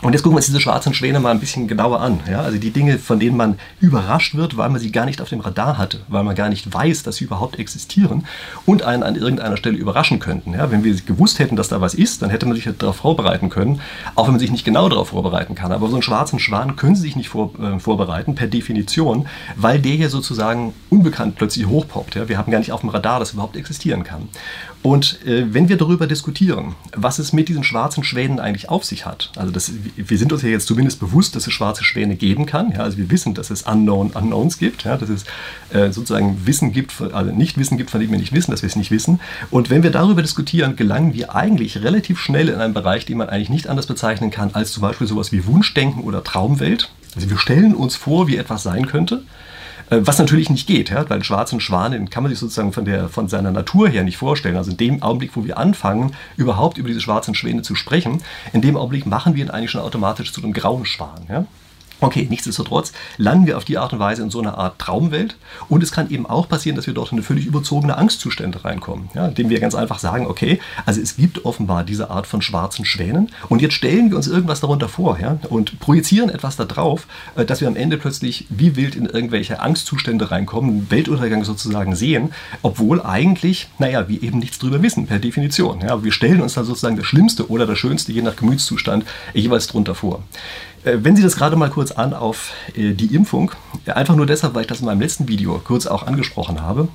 Und 0.03 0.15
jetzt 0.15 0.23
gucken 0.23 0.35
wir 0.35 0.39
uns 0.39 0.47
diese 0.47 0.61
schwarzen 0.61 0.95
Schwäne 0.95 1.21
mal 1.21 1.31
ein 1.31 1.39
bisschen 1.39 1.69
genauer 1.69 2.01
an. 2.01 2.19
Ja? 2.29 2.41
Also 2.41 2.59
die 2.59 2.73
Dinge, 2.73 2.99
von 2.99 3.21
denen 3.21 3.37
man 3.37 3.57
überrascht 3.81 4.35
wird, 4.35 4.57
weil 4.57 4.69
man 4.69 4.81
sie 4.81 4.91
gar 4.91 5.05
nicht 5.05 5.21
auf 5.23 5.29
dem 5.29 5.39
Radar 5.39 5.79
hatte, 5.79 6.01
weil 6.09 6.25
man 6.25 6.35
gar 6.35 6.49
nicht 6.49 6.75
weiß, 6.75 7.05
dass 7.05 7.17
sie 7.17 7.25
überhaupt 7.25 7.57
existieren 7.61 8.27
und 8.67 8.83
einen 8.83 9.05
an 9.05 9.15
irgendeiner 9.15 9.57
Stelle 9.57 9.77
überraschen 9.77 10.19
könnten. 10.19 10.55
Ja? 10.55 10.73
Wenn 10.73 10.83
wir 10.83 10.93
gewusst 10.97 11.39
hätten, 11.39 11.55
dass 11.55 11.69
da 11.69 11.81
was 11.81 11.95
ist, 11.95 12.21
dann 12.21 12.31
hätte 12.31 12.47
man 12.47 12.57
sich 12.57 12.69
darauf 12.79 12.97
vorbereiten 12.97 13.49
können, 13.49 13.81
auch 14.17 14.25
wenn 14.25 14.33
man 14.33 14.41
sich 14.41 14.51
nicht 14.51 14.65
genau 14.65 14.89
darauf 14.89 15.11
vorbereiten 15.11 15.55
kann. 15.55 15.71
Aber 15.71 15.87
so 15.87 15.95
einen 15.95 16.03
schwarzen 16.03 16.41
Schwan 16.41 16.75
können 16.75 16.97
Sie 16.97 17.03
sich 17.03 17.15
nicht 17.15 17.29
vor, 17.29 17.53
äh, 17.61 17.79
vorbereiten, 17.79 18.35
per 18.35 18.49
Definition, 18.49 19.29
weil 19.55 19.79
der 19.79 19.93
hier 19.93 20.11
sozusagen 20.11 20.75
unbekannt 20.91 21.37
plötzlich 21.37 21.69
hochpoppt. 21.69 22.17
Ja? 22.17 22.29
Wir 22.29 22.39
haben 22.39 22.51
gar 22.51 22.59
nicht 22.59 22.73
auf 22.73 22.81
dem 22.81 22.89
Radar, 22.89 23.21
dass 23.21 23.31
er 23.31 23.35
überhaupt 23.35 23.57
existieren 23.57 24.03
kann. 24.03 24.29
Und 24.83 25.25
äh, 25.25 25.55
wenn 25.55 25.69
wir 25.69 25.77
darüber 25.77 26.09
diskutieren, 26.09 26.75
was 26.95 27.21
es 27.21 27.33
mit 27.33 27.49
diesen 27.49 27.63
schwarzen 27.63 28.03
Schwänen 28.03 28.41
eigentlich 28.41 28.69
auf 28.69 28.85
sich 28.85 29.07
hat, 29.07 29.31
also 29.37 29.53
das, 29.53 29.71
wir 29.95 30.19
sind 30.19 30.33
uns 30.33 30.43
ja 30.43 30.49
jetzt 30.49 30.67
zumindest 30.67 30.99
bewusst, 30.99 31.37
dass 31.37 31.47
es 31.47 31.53
schwarze 31.53 31.85
Schwäne 31.85 32.17
geben 32.17 32.47
kann. 32.47 32.73
Ja, 32.73 32.79
also 32.79 32.99
wir 32.99 33.09
wissen, 33.09 33.35
dass 33.35 33.51
es 33.51 33.63
Unknown 33.63 34.11
Unknowns 34.11 34.59
gibt, 34.59 34.83
ja, 34.83 34.97
dass 34.97 35.09
es 35.09 35.25
äh, 35.73 35.93
sozusagen 35.93 36.47
Wissen 36.47 36.73
gibt, 36.73 37.01
also 37.01 37.31
nicht 37.31 37.59
Wissen 37.59 37.79
gibt, 37.79 37.91
von 37.91 38.01
dem 38.01 38.11
wir 38.11 38.19
nicht 38.19 38.33
wissen, 38.33 38.51
dass 38.51 38.63
wir 38.63 38.67
es 38.67 38.75
nicht 38.77 38.91
wissen. 38.91 39.21
Und 39.53 39.71
wenn 39.71 39.85
wir 39.85 39.91
darüber 39.91 40.21
diskutieren, 40.21 40.75
gelangen 40.75 41.15
wir 41.15 41.37
eigentlich 41.37 41.81
relativ 41.83 42.19
schnell 42.19 42.49
in 42.49 42.57
einen 42.57 42.75
Bereich, 42.75 43.07
den 43.07 43.19
man 43.19 43.29
eigentlich 43.29 43.51
nicht 43.51 43.69
anders 43.69 43.87
bezeichnen 43.87 44.33
kann 44.33 44.51
als 44.53 44.73
zum 44.73 44.83
Beispiel 44.83 45.07
sowas 45.07 45.31
wie 45.31 45.47
Wunschdenken 45.47 46.03
oder 46.03 46.25
Traumwelt. 46.25 46.91
Also 47.15 47.31
wir 47.31 47.39
stellen 47.39 47.75
uns 47.75 47.95
vor, 47.95 48.27
wie 48.27 48.37
etwas 48.37 48.65
sein 48.65 48.87
könnte. 48.87 49.23
Äh, 49.93 50.07
was 50.07 50.19
natürlich 50.19 50.49
nicht 50.49 50.67
geht, 50.67 50.91
ja, 50.91 51.05
weil 51.09 51.17
einen 51.17 51.25
schwarzen 51.25 51.61
Schwan, 51.61 51.93
den 51.93 52.09
kann 52.09 52.23
man 52.23 52.31
sich 52.31 52.39
sozusagen 52.39 52.73
von, 52.73 52.85
der, 52.85 53.09
von 53.09 53.29
seiner 53.29 53.51
Natur 53.51 53.89
her 53.89 54.05
nicht 54.05 54.17
vorstellen. 54.17 54.57
Also 54.57 54.71
in 54.71 54.79
dem 54.79 55.03
Augenblick, 55.03 55.37
wo 55.37 55.45
wir 55.45 55.59
anfangen, 55.59 56.15
überhaupt 56.37 56.79
über 56.79 56.89
diese 56.89 57.01
schwarzen 57.01 57.35
Schwäne 57.35 57.63
zu 57.63 57.75
sprechen, 57.75 58.23
in 58.53 58.63
dem 58.63 58.77
Augenblick 58.77 59.07
machen 59.07 59.35
wir 59.35 59.45
ihn 59.45 59.51
eigentlich 59.51 59.71
schon 59.71 59.83
automatisch 59.83 60.33
zu 60.33 60.43
einem 60.43 60.55
grauen 60.55 60.87
Schwan. 60.87 61.27
Ja? 61.29 61.45
Okay, 62.03 62.27
nichtsdestotrotz 62.29 62.93
landen 63.17 63.47
wir 63.47 63.57
auf 63.57 63.65
die 63.65 63.79
Art 63.79 63.93
und 63.93 64.01
Weise 64.01 64.23
in 64.23 64.31
so 64.31 64.41
einer 64.41 64.59
Art 64.59 64.81
Traumwelt 64.81 65.37
und 65.69 65.85
es 65.85 65.93
kann 65.93 66.11
eben 66.11 66.27
auch 66.27 66.49
passieren, 66.49 66.75
dass 66.75 66.89
wir 66.89 66.95
dort 66.95 67.13
in 67.13 67.19
eine 67.19 67.23
völlig 67.25 67.47
überzogene 67.47 67.97
Angstzustände 67.97 68.65
reinkommen, 68.65 69.09
ja, 69.15 69.29
indem 69.29 69.51
wir 69.51 69.61
ganz 69.61 69.77
einfach 69.77 70.01
sagen, 70.01 70.27
okay, 70.27 70.59
also 70.85 71.01
es 71.01 71.17
gibt 71.17 71.45
offenbar 71.45 71.85
diese 71.85 72.11
Art 72.11 72.27
von 72.27 72.43
schwarzen 72.43 72.85
Schwänen 72.85 73.31
und 73.49 73.63
jetzt 73.63 73.75
stellen 73.75 74.11
wir 74.11 74.17
uns 74.17 74.27
irgendwas 74.27 74.61
darunter 74.61 74.89
vor 74.89 75.21
ja, 75.21 75.39
und 75.49 75.79
projizieren 75.79 76.29
etwas 76.29 76.57
darauf, 76.57 77.07
äh, 77.37 77.45
dass 77.45 77.61
wir 77.61 77.69
am 77.69 77.77
Ende 77.77 77.99
plötzlich 77.99 78.47
wie 78.49 78.75
wild 78.75 78.97
in 78.97 79.07
irgendwelche 79.07 79.61
Angstzustände 79.61 80.33
reinkommen, 80.33 80.91
Weltuntergang 80.91 81.45
sozusagen 81.45 81.95
sehen, 81.95 82.33
obwohl 82.63 83.01
eigentlich, 83.01 83.69
naja, 83.79 84.09
wir 84.09 84.21
eben 84.25 84.41
nichts 84.41 84.59
drüber 84.59 84.83
wissen, 84.83 85.07
per 85.07 85.21
Definition. 85.21 85.83
Ja, 85.83 86.03
wir 86.03 86.11
stellen 86.11 86.41
uns 86.41 86.55
dann 86.55 86.65
sozusagen 86.65 86.97
das 86.97 87.07
Schlimmste 87.07 87.49
oder 87.49 87.65
das 87.65 87.79
Schönste, 87.79 88.11
je 88.11 88.23
nach 88.23 88.35
Gemütszustand, 88.35 89.05
jeweils 89.35 89.69
drunter 89.69 89.95
vor. 89.95 90.25
Äh, 90.85 90.99
wenn 91.03 91.17
Sie 91.17 91.23
das 91.23 91.37
gerade 91.37 91.57
mal 91.57 91.71
kurz 91.71 91.93
an 91.93 92.15
auf 92.15 92.53
äh, 92.75 92.93
die 92.93 93.15
Impfung, 93.15 93.53
einfach 93.87 94.17
nur 94.17 94.27
deshalb, 94.27 94.55
weil 94.55 94.63
ich 94.63 94.69
das 94.69 94.81
in 94.81 94.87
meinem 94.87 95.01
letzten 95.01 95.29
Video 95.29 95.61
kurz 95.65 95.87
auch 95.87 96.07
angesprochen 96.07 96.61
habe. 96.61 96.89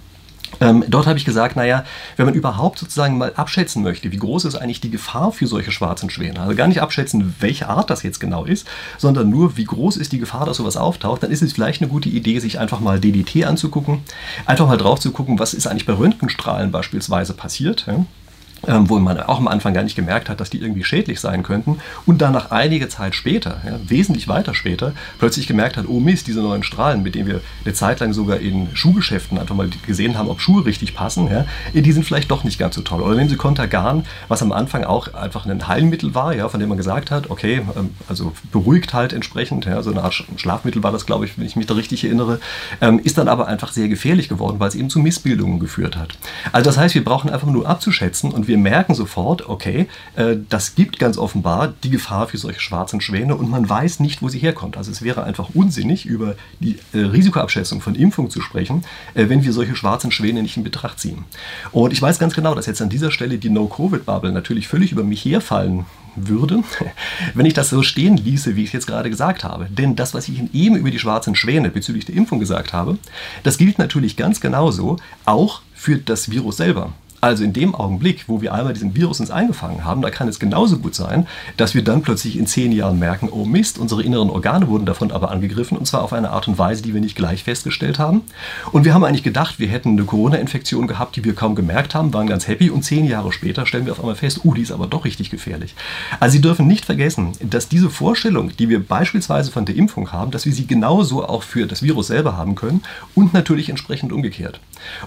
Ähm, 0.62 0.84
dort 0.88 1.08
habe 1.08 1.18
ich 1.20 1.26
gesagt, 1.26 1.56
naja, 1.56 1.84
wenn 2.16 2.26
man 2.26 2.34
überhaupt 2.34 2.80
sozusagen 2.80 3.18
mal 3.18 3.34
abschätzen 3.36 3.84
möchte, 3.84 4.12
wie 4.12 4.18
groß 4.18 4.46
ist 4.46 4.56
eigentlich 4.56 4.82
die 4.82 4.90
Gefahr 4.90 5.32
für 5.32 5.46
solche 5.46 5.72
schwarzen 5.72 6.10
Schwäne, 6.10 6.40
also 6.40 6.56
gar 6.56 6.68
nicht 6.68 6.82
abschätzen, 6.82 7.36
welche 7.40 7.68
Art 7.68 7.90
das 7.90 8.02
jetzt 8.02 8.20
genau 8.20 8.46
ist, 8.46 8.66
sondern 8.98 9.30
nur, 9.30 9.58
wie 9.58 9.66
groß 9.66 9.98
ist 9.98 10.14
die 10.14 10.20
Gefahr, 10.20 10.46
dass 10.46 10.58
sowas 10.58 10.78
auftaucht, 10.78 11.22
dann 11.22 11.32
ist 11.32 11.42
es 11.42 11.54
vielleicht 11.54 11.82
eine 11.82 11.92
gute 11.92 12.10
Idee, 12.10 12.40
sich 12.40 12.60
einfach 12.60 12.80
mal 12.80 13.00
DDT 13.00 13.46
anzugucken, 13.46 14.00
einfach 14.46 14.68
mal 14.68 14.78
drauf 14.78 15.00
zu 15.00 15.12
gucken, 15.12 15.38
was 15.38 15.54
ist 15.54 15.68
eigentlich 15.68 15.86
bei 15.86 15.94
Röntgenstrahlen 15.94 16.72
beispielsweise 16.72 17.34
passiert. 17.34 17.86
Ja? 17.86 18.06
Ähm, 18.68 18.90
wo 18.90 19.00
man 19.00 19.20
auch 19.22 19.38
am 19.38 19.48
Anfang 19.48 19.74
gar 19.74 19.84
nicht 19.84 19.96
gemerkt 19.96 20.30
hat, 20.30 20.40
dass 20.40 20.50
die 20.50 20.62
irgendwie 20.62 20.84
schädlich 20.84 21.20
sein 21.20 21.44
könnten 21.44 21.80
und 22.06 22.22
dann 22.22 22.34
nach 22.34 22.52
einiger 22.52 22.90
Zeit 22.90 23.16
später, 23.16 23.62
ja, 23.66 23.80
wesentlich 23.88 24.28
weiter 24.28 24.54
später, 24.54 24.94
plötzlich 25.20 25.48
gemerkt 25.48 25.78
hat, 25.78 25.86
oh 25.88 26.00
Mist, 26.00 26.28
diese 26.28 26.42
neuen 26.42 26.64
Strahlen, 26.64 27.04
mit 27.04 27.16
denen 27.16 27.28
wir 27.28 27.42
eine 27.64 27.74
Zeit 27.74 28.00
lang 28.00 28.14
sogar 28.14 28.40
in 28.40 28.70
Schuhgeschäften 28.74 29.38
einfach 29.38 29.56
mal 29.56 29.70
gesehen 29.86 30.18
haben, 30.18 30.30
ob 30.30 30.42
Schuhe 30.42 30.66
richtig 30.66 30.96
passen, 30.96 31.30
ja, 31.32 31.46
die 31.74 31.92
sind 31.92 32.06
vielleicht 32.06 32.32
doch 32.32 32.44
nicht 32.44 32.60
ganz 32.60 32.76
so 32.76 32.82
toll. 32.82 33.02
Oder 33.02 33.16
nehmen 33.16 33.30
Sie 33.30 33.36
Contergan, 33.36 34.06
was 34.28 34.42
am 34.42 34.52
Anfang 34.52 34.84
auch 34.84 35.14
einfach 35.14 35.46
ein 35.46 35.68
Heilmittel 35.68 36.14
war, 36.16 36.36
ja, 36.36 36.50
von 36.50 36.60
dem 36.60 36.70
man 36.70 36.78
gesagt 36.78 37.12
hat, 37.12 37.30
okay, 37.30 37.62
ähm, 37.76 37.92
also 38.08 38.34
beruhigt 38.52 38.94
halt 38.94 39.14
entsprechend, 39.14 39.66
ja, 39.66 39.82
so 39.82 39.92
eine 39.92 40.04
Art 40.04 40.26
Schlafmittel 40.36 40.84
war 40.84 40.92
das, 40.92 41.06
glaube 41.06 41.26
ich, 41.26 41.38
wenn 41.38 41.46
ich 41.46 41.56
mich 41.56 41.66
da 41.66 41.74
richtig 41.74 42.04
erinnere, 42.04 42.40
ähm, 42.82 43.00
ist 43.00 43.18
dann 43.18 43.28
aber 43.28 43.48
einfach 43.48 43.72
sehr 43.72 43.88
gefährlich 43.88 44.30
geworden, 44.30 44.60
weil 44.60 44.70
es 44.70 44.76
eben 44.76 44.90
zu 44.90 45.00
Missbildungen 45.00 45.60
geführt 45.60 45.98
hat. 45.98 46.18
Also 46.52 46.70
das 46.70 46.78
heißt, 46.78 46.96
wir 46.96 47.04
brauchen 47.04 47.30
einfach 47.30 47.48
nur 47.48 47.68
abzuschätzen 47.68 48.32
und 48.32 48.48
wir 48.48 48.57
wir 48.58 48.72
merken 48.72 48.96
sofort, 48.96 49.48
okay, 49.48 49.88
äh, 50.16 50.36
das 50.50 50.76
gibt 50.76 51.00
ganz 51.00 51.18
offenbar 51.18 51.74
die 51.84 51.90
Gefahr 51.90 52.28
für 52.28 52.38
solche 52.38 52.60
schwarzen 52.60 53.02
Schwäne 53.02 53.36
und 53.36 53.50
man 53.50 53.70
weiß 53.70 54.00
nicht, 54.00 54.22
wo 54.22 54.30
sie 54.30 54.40
herkommt. 54.40 54.78
Also 54.78 54.92
es 54.92 55.02
wäre 55.02 55.24
einfach 55.24 55.50
unsinnig, 55.54 56.06
über 56.06 56.36
die 56.60 56.80
äh, 56.94 57.00
Risikoabschätzung 57.00 57.82
von 57.82 57.96
Impfung 57.96 58.30
zu 58.30 58.42
sprechen, 58.42 58.84
äh, 59.14 59.30
wenn 59.30 59.44
wir 59.44 59.54
solche 59.54 59.76
schwarzen 59.76 60.12
Schwäne 60.12 60.42
nicht 60.42 60.58
in 60.58 60.64
Betracht 60.64 61.00
ziehen. 61.00 61.26
Und 61.72 61.94
ich 61.94 62.02
weiß 62.02 62.20
ganz 62.20 62.34
genau, 62.34 62.56
dass 62.56 62.66
jetzt 62.66 62.82
an 62.82 62.90
dieser 62.90 63.12
Stelle 63.12 63.38
die 63.38 63.50
No-Covid-Bubble 63.50 64.32
natürlich 64.32 64.68
völlig 64.68 64.92
über 64.92 65.04
mich 65.04 65.24
herfallen 65.24 65.86
würde, 66.16 66.64
wenn 67.36 67.46
ich 67.46 67.54
das 67.54 67.70
so 67.70 67.84
stehen 67.84 68.18
ließe, 68.18 68.56
wie 68.56 68.64
ich 68.64 68.70
es 68.70 68.74
jetzt 68.74 68.88
gerade 68.88 69.10
gesagt 69.10 69.44
habe. 69.44 69.68
Denn 69.70 69.96
das, 69.96 70.14
was 70.14 70.28
ich 70.28 70.42
eben 70.54 70.76
über 70.76 70.90
die 70.90 71.00
schwarzen 71.00 71.36
Schwäne 71.36 71.70
bezüglich 71.70 72.06
der 72.06 72.16
Impfung 72.16 72.40
gesagt 72.40 72.74
habe, 72.74 72.98
das 73.44 73.58
gilt 73.58 73.78
natürlich 73.78 74.18
ganz 74.18 74.42
genauso 74.42 74.98
auch 75.26 75.62
für 75.74 75.98
das 75.98 76.32
Virus 76.32 76.58
selber. 76.58 76.94
Also 77.20 77.44
in 77.44 77.52
dem 77.52 77.74
Augenblick, 77.74 78.26
wo 78.28 78.42
wir 78.42 78.54
einmal 78.54 78.74
diesen 78.74 78.96
Virus 78.96 79.20
uns 79.20 79.32
eingefangen 79.32 79.84
haben, 79.84 80.04
da 80.04 80.12
kann 80.12 80.28
es 80.28 80.40
genauso 80.40 80.78
gut 80.78 80.94
sein, 80.94 81.26
dass 81.58 81.74
wir 81.74 81.84
dann 81.84 82.04
plötzlich 82.04 82.38
in 82.38 82.46
zehn 82.46 82.72
Jahren 82.72 83.00
merken, 83.00 83.30
oh 83.32 83.46
Mist, 83.46 83.80
unsere 83.80 84.04
inneren 84.04 84.30
Organe 84.30 84.68
wurden 84.68 84.86
davon 84.86 85.12
aber 85.12 85.32
angegriffen 85.32 85.78
und 85.78 85.88
zwar 85.88 86.04
auf 86.04 86.14
eine 86.14 86.30
Art 86.30 86.48
und 86.48 86.60
Weise, 86.60 86.84
die 86.84 86.94
wir 86.94 87.02
nicht 87.02 87.16
gleich 87.16 87.44
festgestellt 87.44 87.98
haben. 87.98 88.22
Und 88.72 88.86
wir 88.86 88.94
haben 88.94 89.04
eigentlich 89.04 89.24
gedacht, 89.24 89.58
wir 89.58 89.68
hätten 89.68 89.90
eine 89.90 90.04
Corona-Infektion 90.04 90.86
gehabt, 90.86 91.16
die 91.16 91.24
wir 91.24 91.34
kaum 91.34 91.56
gemerkt 91.56 91.96
haben, 91.96 92.14
waren 92.14 92.28
ganz 92.28 92.48
happy 92.48 92.70
und 92.70 92.84
zehn 92.84 93.06
Jahre 93.06 93.32
später 93.32 93.66
stellen 93.66 93.86
wir 93.86 93.94
auf 93.94 94.00
einmal 94.00 94.16
fest, 94.16 94.42
oh, 94.44 94.54
die 94.54 94.62
ist 94.62 94.72
aber 94.72 94.86
doch 94.86 95.04
richtig 95.04 95.32
gefährlich. 95.32 95.74
Also 96.20 96.34
Sie 96.34 96.42
dürfen 96.42 96.68
nicht 96.68 96.86
vergessen, 96.86 97.32
dass 97.42 97.68
diese 97.68 97.90
Vorstellung, 97.90 98.56
die 98.58 98.70
wir 98.70 98.86
beispielsweise 98.86 99.52
von 99.52 99.66
der 99.66 99.76
Impfung 99.76 100.12
haben, 100.12 100.30
dass 100.30 100.46
wir 100.46 100.54
sie 100.54 100.68
genauso 100.68 101.28
auch 101.28 101.42
für 101.42 101.66
das 101.66 101.82
Virus 101.82 102.08
selber 102.08 102.38
haben 102.38 102.54
können 102.54 102.84
und 103.16 103.34
natürlich 103.34 103.70
entsprechend 103.70 104.12
umgekehrt. 104.12 104.60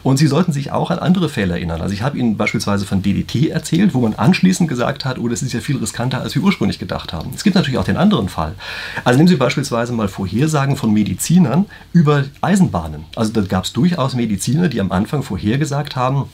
Und 0.02 0.16
Sie 0.16 0.26
sollten 0.26 0.52
sich 0.52 0.72
auch 0.72 0.90
an 0.90 0.98
andere 0.98 1.28
Fälle 1.28 1.54
erinnern. 1.54 1.80
Also 1.80 1.94
ich 2.00 2.04
habe 2.06 2.16
Ihnen 2.16 2.38
beispielsweise 2.38 2.86
von 2.86 3.02
DDT 3.02 3.50
erzählt, 3.50 3.92
wo 3.92 4.00
man 4.00 4.14
anschließend 4.14 4.70
gesagt 4.70 5.04
hat, 5.04 5.18
oh, 5.18 5.28
das 5.28 5.42
ist 5.42 5.52
ja 5.52 5.60
viel 5.60 5.76
riskanter, 5.76 6.22
als 6.22 6.34
wir 6.34 6.42
ursprünglich 6.42 6.78
gedacht 6.78 7.12
haben. 7.12 7.30
Es 7.34 7.44
gibt 7.44 7.56
natürlich 7.56 7.78
auch 7.78 7.84
den 7.84 7.98
anderen 7.98 8.30
Fall. 8.30 8.54
Also 9.04 9.18
nehmen 9.18 9.28
Sie 9.28 9.36
beispielsweise 9.36 9.92
mal 9.92 10.08
Vorhersagen 10.08 10.78
von 10.78 10.94
Medizinern 10.94 11.66
über 11.92 12.24
Eisenbahnen. 12.40 13.04
Also 13.16 13.34
da 13.34 13.42
gab 13.42 13.64
es 13.64 13.74
durchaus 13.74 14.14
Mediziner, 14.14 14.70
die 14.70 14.80
am 14.80 14.92
Anfang 14.92 15.22
vorhergesagt 15.22 15.94
haben, 15.94 16.30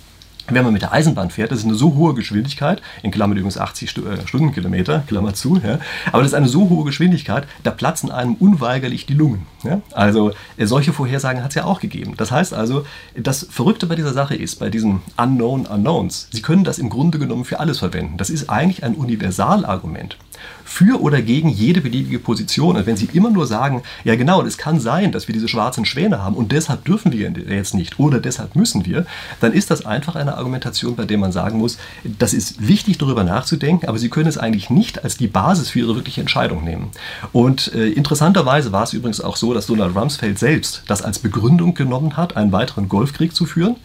wenn 0.49 0.65
man 0.65 0.73
mit 0.73 0.83
der 0.83 0.93
Eisenbahn 0.93 1.31
fährt, 1.31 1.51
das 1.51 1.61
ist 1.61 1.65
eine 1.65 1.75
so 1.75 1.95
hohe 1.95 2.15
Geschwindigkeit, 2.15 2.83
in 3.03 3.11
Klammern 3.11 3.37
übrigens 3.37 3.59
80 3.59 3.91
Stu 3.91 4.03
äh, 4.07 4.27
Stundenkilometer, 4.27 5.05
Klammer 5.07 5.35
zu, 5.35 5.61
ja, 5.63 5.79
aber 6.13 6.23
das 6.23 6.33
ist 6.33 6.35
eine 6.35 6.49
so 6.49 6.69
hohe 6.69 6.85
Geschwindigkeit, 6.85 7.47
da 7.63 7.71
platzen 7.71 8.11
einem 8.11 8.35
unweigerlich 8.35 9.07
die 9.07 9.15
Lungen. 9.15 9.47
Ja. 9.65 9.81
Also 9.93 10.33
äh, 10.57 10.67
solche 10.67 10.93
Vorhersagen 10.93 11.43
hat 11.43 11.51
es 11.51 11.55
ja 11.57 11.65
auch 11.65 11.81
gegeben. 11.81 12.15
Das 12.17 12.31
heißt 12.31 12.55
also, 12.55 12.85
das 13.17 13.47
Verrückte 13.51 13.87
bei 13.87 13.95
dieser 13.95 14.13
Sache 14.13 14.35
ist, 14.35 14.59
bei 14.59 14.71
diesen 14.71 15.01
Unknown 15.17 15.67
Unknowns, 15.67 16.29
Sie 16.31 16.43
können 16.43 16.65
das 16.65 16.79
im 16.79 16.91
Grunde 16.91 17.19
genommen 17.19 17.45
für 17.45 17.61
alles 17.61 17.79
verwenden. 17.79 18.17
Das 18.17 18.31
ist 18.31 18.51
eigentlich 18.51 18.85
ein 18.85 18.95
Universalargument 18.95 20.19
für 20.65 21.01
oder 21.01 21.23
gegen 21.23 21.49
jede 21.49 21.81
beliebige 21.81 22.19
Position. 22.19 22.77
Und 22.77 22.87
wenn 22.87 22.97
Sie 22.97 23.09
immer 23.13 23.31
nur 23.31 23.47
sagen, 23.47 23.83
ja 24.05 24.17
genau, 24.17 24.43
es 24.43 24.59
kann 24.59 24.81
sein, 24.81 25.13
dass 25.13 25.29
wir 25.29 25.33
diese 25.33 25.49
schwarzen 25.49 25.85
Schwäne 25.85 26.23
haben 26.23 26.37
und 26.37 26.53
deshalb 26.53 26.85
dürfen 26.85 27.13
wir 27.13 27.31
jetzt 27.31 27.75
nicht 27.75 27.99
oder 27.99 28.21
deshalb 28.21 28.57
müssen 28.57 28.85
wir, 28.85 29.07
dann 29.41 29.53
ist 29.53 29.71
das 29.71 29.87
einfach 29.87 30.17
eine 30.17 30.37
Argumentation, 30.37 30.97
bei 30.97 31.05
der 31.05 31.19
man 31.19 31.33
sagen 31.33 31.59
muss, 31.59 31.79
das 32.19 32.35
ist 32.35 32.67
wichtig 32.67 32.99
darüber 32.99 33.25
nachzudenken, 33.25 33.89
aber 33.89 33.99
Sie 33.99 34.09
können 34.09 34.29
es 34.29 34.39
eigentlich 34.39 34.71
nicht 34.71 35.05
als 35.05 35.17
die 35.17 35.29
Basis 35.29 35.71
für 35.71 35.81
Ihre 35.81 35.95
wirkliche 35.95 36.21
Entscheidung 36.21 36.65
nehmen. 36.65 36.91
Und 37.33 37.73
äh, 37.75 37.89
interessanterweise 37.89 38.73
war 38.73 38.83
es 38.83 38.93
übrigens 38.93 39.21
auch 39.21 39.37
so, 39.37 39.55
dass 39.55 39.67
Donald 39.67 39.97
Rumsfeld 39.97 40.39
selbst 40.39 40.83
das 40.87 41.03
als 41.03 41.19
Begründung 41.19 41.75
genommen 41.75 42.17
hat, 42.17 42.37
einen 42.37 42.53
weiteren 42.53 42.89
Golfkrieg 42.89 43.35
zu 43.35 43.47
führen. 43.47 43.77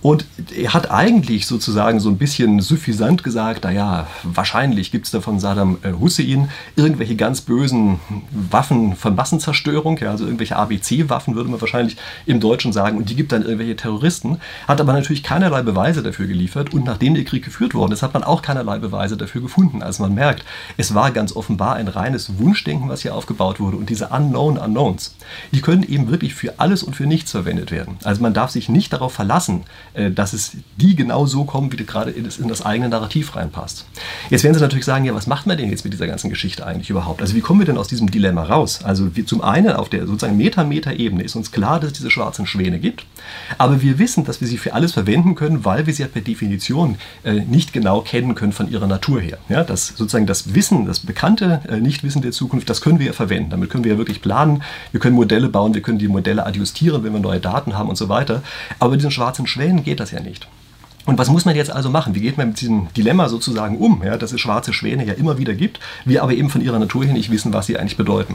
Und 0.00 0.24
er 0.54 0.74
hat 0.74 0.90
eigentlich 0.90 1.46
sozusagen 1.46 2.00
so 2.00 2.08
ein 2.08 2.18
bisschen 2.18 2.60
suffisant 2.60 3.22
gesagt, 3.22 3.64
naja, 3.64 4.06
wahrscheinlich 4.22 4.90
gibt 4.90 5.06
es 5.06 5.12
da 5.12 5.20
von 5.20 5.38
Saddam 5.38 5.78
äh, 5.82 5.92
Hussein 5.92 6.50
irgendwelche 6.76 7.16
ganz 7.16 7.40
bösen 7.40 8.00
Waffen 8.30 8.96
von 8.96 9.14
Massenzerstörung, 9.14 9.98
ja, 9.98 10.10
also 10.10 10.24
irgendwelche 10.24 10.56
ABC-Waffen 10.56 11.34
würde 11.36 11.50
man 11.50 11.60
wahrscheinlich 11.60 11.96
im 12.26 12.40
Deutschen 12.40 12.72
sagen, 12.72 12.96
und 12.96 13.10
die 13.10 13.16
gibt 13.16 13.32
dann 13.32 13.42
irgendwelche 13.42 13.76
Terroristen, 13.76 14.38
hat 14.66 14.80
aber 14.80 14.92
natürlich 14.92 15.22
keinerlei 15.22 15.62
Beweise 15.62 16.02
dafür 16.02 16.26
geliefert 16.26 16.72
und 16.72 16.84
nachdem 16.84 17.14
der 17.14 17.24
Krieg 17.24 17.44
geführt 17.44 17.74
worden 17.74 17.92
ist, 17.92 18.02
hat 18.02 18.14
man 18.14 18.24
auch 18.24 18.42
keinerlei 18.42 18.78
Beweise 18.78 19.16
dafür 19.16 19.40
gefunden. 19.40 19.82
Also 19.82 20.02
man 20.02 20.14
merkt, 20.14 20.44
es 20.76 20.94
war 20.94 21.10
ganz 21.10 21.34
offenbar 21.36 21.76
ein 21.76 21.88
reines 21.88 22.38
Wunschdenken, 22.38 22.88
was 22.88 23.02
hier 23.02 23.14
aufgebaut 23.14 23.60
wurde 23.60 23.76
und 23.76 23.90
diese 23.90 24.08
Unknown 24.08 24.58
Unknowns, 24.58 25.14
die 25.52 25.60
können 25.60 25.82
eben 25.82 26.10
wirklich 26.10 26.34
für 26.34 26.58
alles 26.58 26.82
und 26.82 26.96
für 26.96 27.06
nichts 27.06 27.30
verwendet 27.30 27.70
werden. 27.70 27.98
Also 28.04 28.22
man 28.22 28.34
darf 28.34 28.50
sich 28.50 28.68
nicht 28.68 28.92
darauf 28.92 29.12
verlassen, 29.12 29.64
dass 30.14 30.32
es 30.32 30.52
die 30.76 30.94
genau 30.94 31.26
so 31.26 31.44
kommen, 31.44 31.72
wie 31.72 31.76
das 31.76 31.86
gerade 31.86 32.10
in 32.12 32.24
das, 32.24 32.38
in 32.38 32.46
das 32.46 32.64
eigene 32.64 32.88
Narrativ 32.88 33.34
reinpasst. 33.34 33.86
Jetzt 34.30 34.44
werden 34.44 34.54
Sie 34.54 34.60
natürlich 34.60 34.84
sagen, 34.84 35.04
ja, 35.04 35.14
was 35.14 35.26
macht 35.26 35.46
man 35.46 35.58
denn 35.58 35.68
jetzt 35.68 35.84
mit 35.84 35.92
dieser 35.92 36.06
ganzen 36.06 36.30
Geschichte 36.30 36.64
eigentlich 36.64 36.90
überhaupt? 36.90 37.20
Also 37.20 37.34
wie 37.34 37.40
kommen 37.40 37.60
wir 37.60 37.66
denn 37.66 37.76
aus 37.76 37.88
diesem 37.88 38.10
Dilemma 38.10 38.44
raus? 38.44 38.84
Also 38.84 39.16
wir, 39.16 39.26
zum 39.26 39.42
einen 39.42 39.72
auf 39.72 39.88
der 39.88 40.06
sozusagen 40.06 40.36
Meta-Meta-Ebene 40.36 41.22
ist 41.22 41.34
uns 41.34 41.50
klar, 41.50 41.80
dass 41.80 41.90
es 41.90 41.98
diese 41.98 42.10
schwarzen 42.10 42.46
Schwäne 42.46 42.78
gibt, 42.78 43.04
aber 43.58 43.82
wir 43.82 43.98
wissen, 43.98 44.24
dass 44.24 44.40
wir 44.40 44.48
sie 44.48 44.58
für 44.58 44.74
alles 44.74 44.92
verwenden 44.92 45.34
können, 45.34 45.64
weil 45.64 45.86
wir 45.86 45.94
sie 45.94 46.02
ja 46.02 46.08
per 46.08 46.22
Definition 46.22 46.96
äh, 47.24 47.32
nicht 47.32 47.72
genau 47.72 48.00
kennen 48.00 48.34
können 48.34 48.52
von 48.52 48.70
ihrer 48.70 48.86
Natur 48.86 49.20
her. 49.20 49.38
Ja, 49.48 49.64
das 49.64 49.88
sozusagen 49.88 50.26
das 50.26 50.54
Wissen, 50.54 50.86
das 50.86 51.00
bekannte 51.00 51.60
äh, 51.68 51.76
Nichtwissen 51.76 52.22
der 52.22 52.32
Zukunft, 52.32 52.70
das 52.70 52.80
können 52.80 52.98
wir 52.98 53.06
ja 53.06 53.12
verwenden. 53.12 53.50
Damit 53.50 53.70
können 53.70 53.84
wir 53.84 53.92
ja 53.92 53.98
wirklich 53.98 54.22
planen, 54.22 54.62
wir 54.92 55.00
können 55.00 55.16
Modelle 55.16 55.48
bauen, 55.48 55.74
wir 55.74 55.82
können 55.82 55.98
die 55.98 56.08
Modelle 56.08 56.46
adjustieren, 56.46 57.02
wenn 57.04 57.12
wir 57.12 57.20
neue 57.20 57.40
Daten 57.40 57.76
haben 57.76 57.88
und 57.88 57.96
so 57.96 58.08
weiter. 58.08 58.42
Aber 58.78 58.96
diesen 58.96 59.10
schwarzen 59.10 59.46
Schwänen 59.46 59.59
geht 59.84 60.00
das 60.00 60.10
ja 60.10 60.20
nicht. 60.20 60.48
Und 61.06 61.18
was 61.18 61.30
muss 61.30 61.44
man 61.44 61.56
jetzt 61.56 61.72
also 61.72 61.90
machen? 61.90 62.14
Wie 62.14 62.20
geht 62.20 62.36
man 62.36 62.48
mit 62.48 62.60
diesem 62.60 62.88
Dilemma 62.96 63.28
sozusagen 63.28 63.78
um, 63.78 64.02
ja, 64.04 64.16
dass 64.16 64.32
es 64.32 64.40
schwarze 64.40 64.72
Schwäne 64.72 65.04
ja 65.04 65.14
immer 65.14 65.38
wieder 65.38 65.54
gibt, 65.54 65.80
wir 66.04 66.22
aber 66.22 66.34
eben 66.34 66.50
von 66.50 66.60
ihrer 66.60 66.78
Natur 66.78 67.04
her 67.04 67.14
nicht 67.14 67.30
wissen, 67.30 67.52
was 67.52 67.66
sie 67.66 67.78
eigentlich 67.78 67.96
bedeuten? 67.96 68.34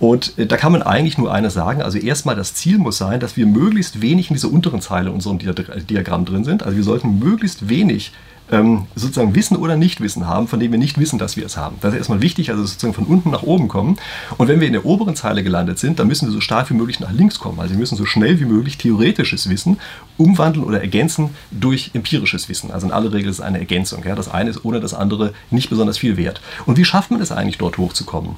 Und 0.00 0.36
äh, 0.38 0.46
da 0.46 0.56
kann 0.56 0.72
man 0.72 0.82
eigentlich 0.82 1.18
nur 1.18 1.32
eines 1.32 1.54
sagen. 1.54 1.82
Also 1.82 1.98
erstmal 1.98 2.34
das 2.34 2.54
Ziel 2.54 2.78
muss 2.78 2.96
sein, 2.98 3.20
dass 3.20 3.36
wir 3.36 3.46
möglichst 3.46 4.00
wenig 4.00 4.30
in 4.30 4.34
dieser 4.34 4.50
unteren 4.50 4.80
Zeile 4.80 5.08
in 5.08 5.14
unserem 5.14 5.38
Diagramm 5.38 6.24
drin 6.24 6.44
sind. 6.44 6.62
Also 6.62 6.76
wir 6.76 6.84
sollten 6.84 7.18
möglichst 7.18 7.68
wenig 7.68 8.12
ähm, 8.50 8.86
sozusagen 8.94 9.34
Wissen 9.34 9.56
oder 9.56 9.76
Nichtwissen 9.76 10.26
haben, 10.26 10.48
von 10.48 10.60
dem 10.60 10.72
wir 10.72 10.78
nicht 10.78 10.98
wissen, 10.98 11.18
dass 11.18 11.36
wir 11.36 11.46
es 11.46 11.56
haben. 11.56 11.76
Das 11.80 11.92
ist 11.92 11.98
erstmal 11.98 12.22
wichtig, 12.22 12.50
also 12.50 12.64
sozusagen 12.64 12.94
von 12.94 13.04
unten 13.04 13.30
nach 13.30 13.42
oben 13.42 13.68
kommen. 13.68 13.96
Und 14.36 14.48
wenn 14.48 14.60
wir 14.60 14.66
in 14.66 14.72
der 14.72 14.84
oberen 14.84 15.16
Zeile 15.16 15.42
gelandet 15.42 15.78
sind, 15.78 15.98
dann 15.98 16.08
müssen 16.08 16.28
wir 16.28 16.32
so 16.32 16.40
stark 16.40 16.70
wie 16.70 16.74
möglich 16.74 17.00
nach 17.00 17.12
links 17.12 17.38
kommen. 17.38 17.60
Also 17.60 17.74
wir 17.74 17.78
müssen 17.78 17.96
so 17.96 18.04
schnell 18.04 18.40
wie 18.40 18.44
möglich 18.44 18.78
theoretisches 18.78 19.48
Wissen 19.48 19.78
umwandeln 20.16 20.64
oder 20.64 20.80
ergänzen 20.80 21.30
durch 21.50 21.90
empirisches 21.94 22.48
Wissen. 22.48 22.70
Also 22.70 22.86
in 22.86 22.92
aller 22.92 23.12
Regel 23.12 23.30
ist 23.30 23.38
es 23.38 23.44
eine 23.44 23.58
Ergänzung. 23.58 24.04
Ja? 24.04 24.14
Das 24.14 24.28
eine 24.28 24.50
ist 24.50 24.64
ohne 24.64 24.80
das 24.80 24.94
andere 24.94 25.32
nicht 25.50 25.70
besonders 25.70 25.98
viel 25.98 26.16
wert. 26.16 26.40
Und 26.66 26.78
wie 26.78 26.84
schafft 26.84 27.10
man 27.10 27.20
es 27.20 27.32
eigentlich, 27.32 27.58
dort 27.58 27.78
hochzukommen? 27.78 28.36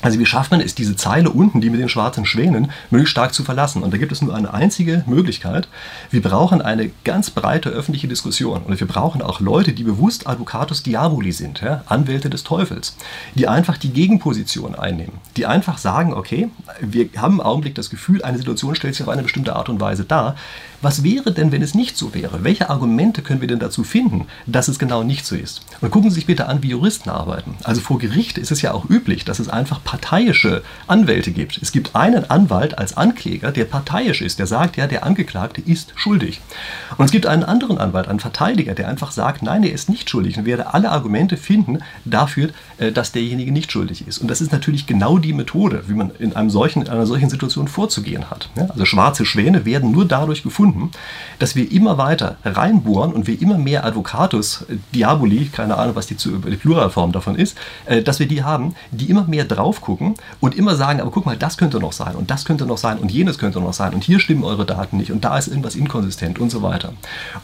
Also 0.00 0.18
wie 0.18 0.26
schafft 0.26 0.50
man 0.50 0.60
es, 0.60 0.74
diese 0.74 0.96
Zeile 0.96 1.30
unten, 1.30 1.60
die 1.60 1.70
mit 1.70 1.80
den 1.80 1.88
schwarzen 1.88 2.24
Schwänen, 2.24 2.70
möglichst 2.90 3.10
stark 3.10 3.34
zu 3.34 3.42
verlassen? 3.42 3.82
Und 3.82 3.92
da 3.92 3.98
gibt 3.98 4.12
es 4.12 4.22
nur 4.22 4.34
eine 4.34 4.54
einzige 4.54 5.02
Möglichkeit. 5.06 5.68
Wir 6.10 6.22
brauchen 6.22 6.62
eine 6.62 6.90
ganz 7.04 7.30
breite 7.30 7.70
öffentliche 7.70 8.08
Diskussion. 8.08 8.62
Und 8.62 8.78
wir 8.78 8.86
brauchen 8.86 9.22
auch 9.22 9.40
Leute, 9.40 9.72
die 9.72 9.84
bewusst 9.84 10.26
Advocatus 10.26 10.82
Diaboli 10.82 11.32
sind, 11.32 11.60
ja? 11.60 11.82
Anwälte 11.86 12.30
des 12.30 12.44
Teufels, 12.44 12.96
die 13.34 13.48
einfach 13.48 13.76
die 13.76 13.92
Gegenposition 13.92 14.74
einnehmen. 14.74 15.14
Die 15.36 15.46
einfach 15.46 15.78
sagen, 15.78 16.14
okay, 16.14 16.48
wir 16.80 17.08
haben 17.16 17.34
im 17.34 17.40
Augenblick 17.40 17.74
das 17.74 17.90
Gefühl, 17.90 18.22
eine 18.22 18.38
Situation 18.38 18.74
stellt 18.74 18.94
sich 18.94 19.04
auf 19.04 19.12
eine 19.12 19.22
bestimmte 19.22 19.56
Art 19.56 19.68
und 19.68 19.80
Weise 19.80 20.04
dar. 20.04 20.36
Was 20.80 21.02
wäre 21.02 21.32
denn, 21.32 21.50
wenn 21.50 21.62
es 21.62 21.74
nicht 21.74 21.96
so 21.96 22.14
wäre? 22.14 22.44
Welche 22.44 22.70
Argumente 22.70 23.22
können 23.22 23.40
wir 23.40 23.48
denn 23.48 23.58
dazu 23.58 23.82
finden, 23.82 24.26
dass 24.46 24.68
es 24.68 24.78
genau 24.78 25.02
nicht 25.02 25.26
so 25.26 25.34
ist? 25.34 25.62
Und 25.80 25.90
gucken 25.90 26.10
Sie 26.10 26.14
sich 26.14 26.26
bitte 26.26 26.46
an, 26.46 26.62
wie 26.62 26.68
Juristen 26.68 27.10
arbeiten. 27.10 27.56
Also 27.64 27.80
vor 27.80 27.98
Gericht 27.98 28.38
ist 28.38 28.52
es 28.52 28.62
ja 28.62 28.72
auch 28.72 28.88
üblich, 28.88 29.24
dass 29.24 29.40
es 29.40 29.48
einfach 29.48 29.82
parteiische 29.82 30.62
Anwälte 30.86 31.32
gibt. 31.32 31.58
Es 31.60 31.72
gibt 31.72 31.96
einen 31.96 32.30
Anwalt 32.30 32.78
als 32.78 32.96
Ankläger, 32.96 33.50
der 33.50 33.64
parteiisch 33.64 34.22
ist, 34.22 34.38
der 34.38 34.46
sagt, 34.46 34.76
ja, 34.76 34.86
der 34.86 35.04
Angeklagte 35.04 35.60
ist 35.60 35.92
schuldig. 35.96 36.40
Und 36.96 37.06
es 37.06 37.10
gibt 37.10 37.26
einen 37.26 37.42
anderen 37.42 37.78
Anwalt, 37.78 38.06
einen 38.06 38.20
Verteidiger, 38.20 38.74
der 38.74 38.86
einfach 38.86 39.10
sagt, 39.10 39.42
nein, 39.42 39.64
er 39.64 39.72
ist 39.72 39.88
nicht 39.88 40.08
schuldig 40.08 40.38
und 40.38 40.46
werde 40.46 40.74
alle 40.74 40.92
Argumente 40.92 41.36
finden 41.36 41.80
dafür, 42.04 42.50
äh, 42.78 42.92
dass 42.92 43.10
derjenige 43.10 43.50
nicht 43.50 43.72
schuldig 43.72 44.06
ist. 44.06 44.18
Und 44.18 44.28
das 44.28 44.40
ist 44.40 44.52
natürlich 44.52 44.86
genau 44.86 45.18
die 45.18 45.32
Methode, 45.32 45.82
wie 45.88 45.94
man 45.94 46.12
in, 46.20 46.36
einem 46.36 46.50
solchen, 46.50 46.82
in 46.82 46.88
einer 46.88 47.06
solchen 47.06 47.30
Situation 47.30 47.66
vorzugehen 47.66 48.30
hat. 48.30 48.48
Also 48.68 48.84
schwarze 48.84 49.26
Schwäne 49.26 49.64
werden 49.64 49.90
nur 49.90 50.06
dadurch 50.06 50.44
gefunden, 50.44 50.67
gefunden, 50.68 50.90
dass 51.38 51.54
wir 51.54 51.70
immer 51.70 51.98
weiter 51.98 52.36
reinbohren 52.44 53.12
und 53.12 53.26
wir 53.26 53.40
immer 53.40 53.58
mehr 53.58 53.84
Advocatus 53.84 54.62
äh, 54.68 54.76
Diaboli, 54.94 55.48
keine 55.52 55.76
Ahnung, 55.76 55.94
was 55.94 56.06
die, 56.06 56.16
die 56.16 56.56
Pluralform 56.56 57.12
davon 57.12 57.36
ist, 57.36 57.56
äh, 57.86 58.02
dass 58.02 58.18
wir 58.18 58.26
die 58.26 58.42
haben, 58.42 58.74
die 58.90 59.10
immer 59.10 59.24
mehr 59.24 59.44
drauf 59.44 59.80
gucken 59.80 60.14
und 60.40 60.56
immer 60.56 60.76
sagen, 60.76 61.00
aber 61.00 61.10
guck 61.10 61.26
mal, 61.26 61.36
das 61.36 61.56
könnte 61.56 61.78
noch 61.78 61.92
sein 61.92 62.14
und 62.14 62.30
das 62.30 62.44
könnte 62.44 62.66
noch 62.66 62.78
sein 62.78 62.98
und 62.98 63.10
jenes 63.10 63.38
könnte 63.38 63.60
noch 63.60 63.72
sein 63.72 63.94
und 63.94 64.02
hier 64.02 64.20
stimmen 64.20 64.44
eure 64.44 64.66
Daten 64.66 64.96
nicht 64.96 65.12
und 65.12 65.24
da 65.24 65.38
ist 65.38 65.48
irgendwas 65.48 65.74
inkonsistent 65.74 66.38
und 66.38 66.50
so 66.50 66.62
weiter. 66.62 66.92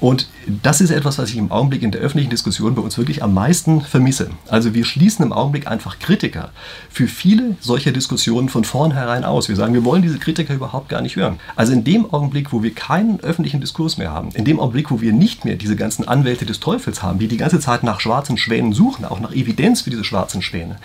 Und 0.01 0.29
das 0.63 0.81
ist 0.81 0.91
etwas, 0.91 1.19
was 1.19 1.31
ich 1.31 1.37
im 1.37 1.51
Augenblick 1.51 1.83
in 1.83 1.91
der 1.91 2.01
öffentlichen 2.01 2.31
Diskussion 2.31 2.75
bei 2.75 2.83
uns 2.83 2.99
wirklich 2.99 3.23
am 3.23 3.35
meisten 3.35 3.81
vermisse. 3.81 4.31
Also 4.49 4.75
wir 4.75 4.85
schließen 4.85 5.25
im 5.25 5.33
Augenblick 5.33 5.67
einfach 5.67 5.99
Kritiker 5.99 6.51
für 6.91 7.07
viele 7.07 7.57
solcher 7.61 7.93
Diskussionen 7.93 8.49
von 8.49 8.65
vornherein 8.65 9.25
aus. 9.25 9.49
Wir 9.49 9.57
sagen, 9.57 9.75
wir 9.75 9.85
wollen 9.85 10.03
diese 10.03 10.19
Kritiker 10.19 10.55
überhaupt 10.55 10.89
gar 10.89 11.01
nicht 11.01 11.17
hören. 11.17 11.39
Also 11.57 11.73
in 11.73 11.85
dem 11.85 12.13
Augenblick, 12.13 12.53
wo 12.53 12.63
wir 12.63 12.75
keinen 12.75 13.14
öffentlichen 13.21 13.61
Diskurs 13.61 13.99
mehr 13.99 14.13
haben, 14.13 14.31
in 14.35 14.45
dem 14.45 14.61
Augenblick, 14.61 14.91
wo 14.91 15.01
wir 15.01 15.13
nicht 15.13 15.45
mehr 15.45 15.57
diese 15.57 15.77
ganzen 15.77 16.07
Anwälte 16.07 16.47
des 16.47 16.61
Teufels 16.61 17.03
haben, 17.03 17.19
die 17.19 17.29
die 17.29 17.37
ganze 17.37 17.61
Zeit 17.61 17.83
nach 17.83 18.01
schwarzen 18.01 18.37
Schwänen 18.37 18.73
suchen, 18.73 19.05
auch 19.05 19.21
nach 19.21 19.33
Evidenz 19.33 19.83
für 19.83 19.91
diese 19.91 20.05
schwarzen 20.05 20.43
Schwäne, 20.43 20.77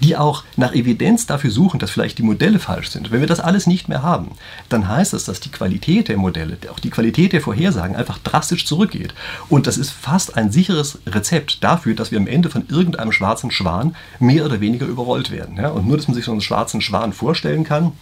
die 0.00 0.16
auch 0.16 0.44
nach 0.56 0.74
Evidenz 0.74 1.26
dafür 1.26 1.50
suchen, 1.50 1.78
dass 1.78 1.90
vielleicht 1.90 2.18
die 2.18 2.22
Modelle 2.22 2.58
falsch 2.58 2.90
sind. 2.90 3.10
Wenn 3.10 3.20
wir 3.20 3.26
das 3.26 3.40
alles 3.40 3.66
nicht 3.66 3.88
mehr 3.88 4.02
haben, 4.02 4.32
dann 4.68 4.88
heißt 4.88 5.12
das, 5.12 5.24
dass 5.24 5.40
die 5.40 5.50
Qualität 5.50 6.08
der 6.08 6.16
Modelle, 6.16 6.58
auch 6.70 6.78
die 6.78 6.90
Qualität 6.90 7.32
der 7.32 7.40
Vorhersagen 7.40 7.96
einfach 7.96 8.18
drastisch 8.18 8.66
zurückgeht. 8.66 9.14
Und 9.48 9.66
das 9.66 9.78
ist 9.78 9.90
fast 9.90 10.36
ein 10.36 10.52
sicheres 10.52 10.98
Rezept 11.06 11.62
dafür, 11.64 11.94
dass 11.94 12.10
wir 12.10 12.18
am 12.18 12.26
Ende 12.26 12.50
von 12.50 12.66
irgendeinem 12.68 13.12
schwarzen 13.12 13.50
Schwan 13.50 13.94
mehr 14.18 14.44
oder 14.44 14.60
weniger 14.60 14.86
überrollt 14.86 15.30
werden. 15.30 15.58
Und 15.58 15.86
nur, 15.86 15.96
dass 15.96 16.08
man 16.08 16.14
sich 16.14 16.24
so 16.24 16.32
einen 16.32 16.40
schwarzen 16.40 16.80
Schwan 16.80 17.12
vorstellen 17.12 17.64
kann, 17.64 17.92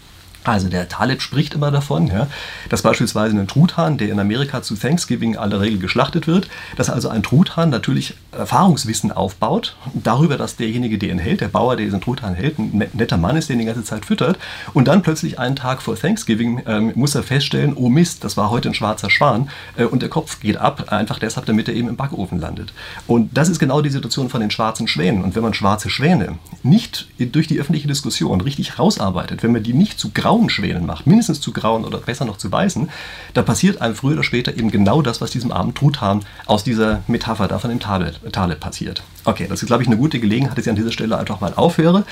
also 0.44 0.68
der 0.68 0.88
Taleb 0.88 1.22
spricht 1.22 1.55
immer 1.55 1.70
davon, 1.70 2.07
ja, 2.09 2.29
dass 2.68 2.83
beispielsweise 2.83 3.37
ein 3.37 3.49
Truthahn, 3.49 3.99
der 3.99 4.11
in 4.11 4.20
Amerika 4.20 4.62
zu 4.62 4.77
Thanksgiving 4.77 5.37
aller 5.37 5.61
Regel 5.61 5.79
geschlachtet 5.79 6.27
wird, 6.27 6.49
dass 6.77 6.88
also 6.88 7.09
ein 7.09 7.22
Truthahn 7.22 7.70
natürlich 7.70 8.14
Erfahrungswissen 8.33 9.12
aufbaut 9.12 9.77
darüber, 9.94 10.37
dass 10.37 10.57
derjenige, 10.57 10.99
der 10.99 11.11
ihn 11.11 11.18
hält, 11.18 11.40
der 11.40 11.49
Bauer, 11.49 11.77
der 11.77 11.87
diesen 11.87 12.01
Truthahn 12.01 12.35
hält, 12.35 12.59
ein 12.59 12.88
netter 12.92 13.16
Mann 13.16 13.37
ist, 13.37 13.49
der 13.49 13.57
ihn 13.57 13.61
die 13.61 13.66
ganze 13.66 13.85
Zeit 13.85 14.05
füttert. 14.05 14.38
Und 14.72 14.88
dann 14.88 15.03
plötzlich 15.03 15.38
einen 15.38 15.57
Tag 15.57 15.83
vor 15.83 15.96
Thanksgiving 15.96 16.62
ähm, 16.66 16.92
muss 16.94 17.14
er 17.14 17.22
feststellen, 17.22 17.75
oh 17.75 17.88
Mist, 17.88 18.22
das 18.22 18.37
war 18.37 18.51
heute 18.51 18.68
ein 18.68 18.75
schwarzer 18.75 19.11
Schwan 19.11 19.51
äh, 19.77 19.85
und 19.85 20.03
der 20.03 20.09
Kopf 20.09 20.40
geht 20.40 20.57
ab, 20.57 20.92
einfach 20.92 21.18
deshalb, 21.18 21.46
damit 21.46 21.68
er 21.68 21.75
eben 21.75 21.88
im 21.88 21.96
Backofen 21.96 22.38
landet. 22.38 22.72
Und 23.07 23.37
das 23.37 23.49
ist 23.49 23.59
genau 23.59 23.81
die 23.81 23.90
Situation 23.90 24.29
von 24.29 24.40
den 24.40 24.51
schwarzen 24.51 24.87
Schwänen. 24.87 25.25
Und 25.25 25.35
wenn 25.35 25.42
man 25.42 25.55
schwarze 25.55 25.90
Schwäne 25.90 26.38
nicht 26.62 27.09
durch 27.18 27.49
die 27.49 27.59
öffentliche 27.59 27.88
Diskussion 27.88 28.40
richtig 28.40 28.79
rausarbeitet, 28.79 29.42
wenn 29.42 29.53
man 29.53 29.62
die 29.62 29.72
nicht 29.72 29.99
zu 29.99 30.11
grau 30.11 30.36
grauen 30.37 30.51
Schwänen 30.51 30.85
macht, 30.85 31.07
mindestens 31.07 31.40
zu 31.40 31.53
grauen 31.53 31.85
oder 31.85 31.99
besser 31.99 32.25
noch 32.25 32.37
zu 32.37 32.53
weißen, 32.53 32.90
da 33.33 33.42
passiert 33.42 33.81
einem 33.81 33.94
früher 33.94 34.14
oder 34.14 34.22
später 34.22 34.57
eben 34.57 34.70
genau 34.70 35.01
das, 35.01 35.20
was 35.20 35.31
diesem 35.31 35.51
armen 35.51 35.75
Truthahn 35.75 36.25
aus 36.44 36.62
dieser 36.62 37.03
Metapher 37.07 37.49
da 37.49 37.59
von 37.59 37.70
dem 37.70 37.81
Taleb 37.81 38.61
passiert. 38.61 39.03
Okay, 39.25 39.46
das 39.49 39.62
ist, 39.62 39.66
glaube 39.66 39.83
ich, 39.83 39.88
eine 39.88 39.96
gute 39.96 40.20
Gelegenheit, 40.20 40.59
dass 40.59 40.66
ich 40.66 40.70
an 40.70 40.77
dieser 40.77 40.92
Stelle 40.92 41.18
einfach 41.18 41.40
mal 41.40 41.55
aufhöre. 41.57 42.05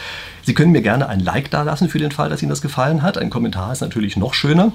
Sie 0.42 0.54
können 0.54 0.72
mir 0.72 0.82
gerne 0.82 1.08
ein 1.08 1.20
Like 1.20 1.50
da 1.50 1.62
lassen 1.62 1.88
für 1.88 1.98
den 1.98 2.12
Fall, 2.12 2.30
dass 2.30 2.42
Ihnen 2.42 2.50
das 2.50 2.62
gefallen 2.62 3.02
hat. 3.02 3.18
Ein 3.18 3.30
Kommentar 3.30 3.72
ist 3.72 3.82
natürlich 3.82 4.16
noch 4.16 4.34
schöner. 4.34 4.72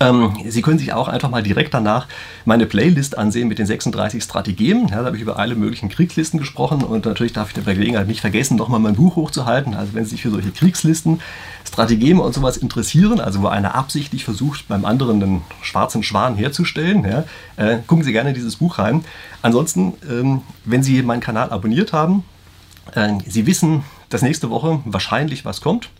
Ähm, 0.00 0.32
Sie 0.46 0.62
können 0.62 0.78
sich 0.78 0.92
auch 0.92 1.08
einfach 1.08 1.30
mal 1.30 1.42
direkt 1.42 1.74
danach 1.74 2.06
meine 2.44 2.66
Playlist 2.66 3.18
ansehen 3.18 3.48
mit 3.48 3.58
den 3.58 3.66
36 3.66 4.22
Strategien. 4.22 4.88
Ja, 4.88 5.00
da 5.00 5.06
habe 5.06 5.16
ich 5.16 5.22
über 5.22 5.38
alle 5.38 5.54
möglichen 5.54 5.88
Kriegslisten 5.88 6.38
gesprochen 6.38 6.82
und 6.82 7.04
natürlich 7.04 7.32
darf 7.32 7.56
ich 7.56 7.64
bei 7.64 7.74
Gelegenheit 7.74 8.06
nicht 8.06 8.20
vergessen, 8.20 8.56
nochmal 8.56 8.80
mein 8.80 8.94
Buch 8.94 9.16
hochzuhalten. 9.16 9.74
Also 9.74 9.94
wenn 9.94 10.04
Sie 10.04 10.10
sich 10.10 10.22
für 10.22 10.30
solche 10.30 10.50
Kriegslisten, 10.50 11.20
Strategien 11.66 12.18
und 12.18 12.32
sowas 12.32 12.56
interessieren, 12.56 13.20
also 13.20 13.42
wo 13.42 13.48
einer 13.48 13.74
absichtlich 13.74 14.24
versucht, 14.24 14.68
beim 14.68 14.84
anderen 14.84 15.22
einen 15.22 15.42
schwarzen 15.62 16.02
Schwan 16.02 16.36
herzustellen, 16.36 17.04
ja, 17.04 17.24
äh, 17.56 17.78
gucken 17.86 18.04
Sie 18.04 18.12
gerne 18.12 18.32
dieses 18.32 18.56
Buch 18.56 18.78
rein. 18.78 19.04
Ansonsten, 19.42 19.94
ähm, 20.08 20.42
wenn 20.64 20.82
Sie 20.82 21.02
meinen 21.02 21.20
Kanal 21.20 21.50
abonniert 21.50 21.92
haben, 21.92 22.24
äh, 22.94 23.14
Sie 23.26 23.46
wissen, 23.46 23.82
dass 24.08 24.22
nächste 24.22 24.48
Woche 24.50 24.80
wahrscheinlich 24.84 25.44
was 25.44 25.60
kommt. 25.60 25.90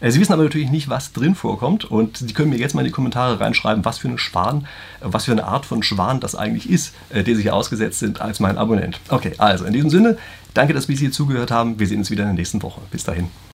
Äh, 0.00 0.10
Sie 0.10 0.20
wissen 0.20 0.32
aber 0.32 0.44
natürlich 0.44 0.70
nicht, 0.70 0.88
was 0.88 1.12
drin 1.12 1.34
vorkommt 1.34 1.84
und 1.84 2.18
Sie 2.18 2.32
können 2.32 2.50
mir 2.50 2.58
jetzt 2.58 2.74
mal 2.74 2.82
in 2.82 2.86
die 2.86 2.92
Kommentare 2.92 3.40
reinschreiben, 3.40 3.84
was 3.84 3.98
für 3.98 4.08
eine 4.08 4.18
Schwan, 4.18 4.66
äh, 5.00 5.04
was 5.06 5.24
für 5.24 5.32
eine 5.32 5.44
Art 5.44 5.66
von 5.66 5.82
Schwan 5.82 6.20
das 6.20 6.34
eigentlich 6.34 6.68
ist, 6.68 6.94
äh, 7.10 7.22
der 7.22 7.36
sich 7.36 7.50
ausgesetzt 7.50 7.98
sind 7.98 8.20
als 8.20 8.40
mein 8.40 8.58
Abonnent. 8.58 9.00
Okay, 9.08 9.32
also 9.38 9.64
in 9.64 9.72
diesem 9.72 9.90
Sinne, 9.90 10.18
danke, 10.54 10.74
dass 10.74 10.86
Sie 10.86 10.96
hier 10.96 11.12
zugehört 11.12 11.50
haben. 11.50 11.78
Wir 11.78 11.86
sehen 11.86 11.98
uns 11.98 12.10
wieder 12.10 12.22
in 12.24 12.30
der 12.30 12.36
nächsten 12.36 12.62
Woche. 12.62 12.80
Bis 12.90 13.04
dahin. 13.04 13.28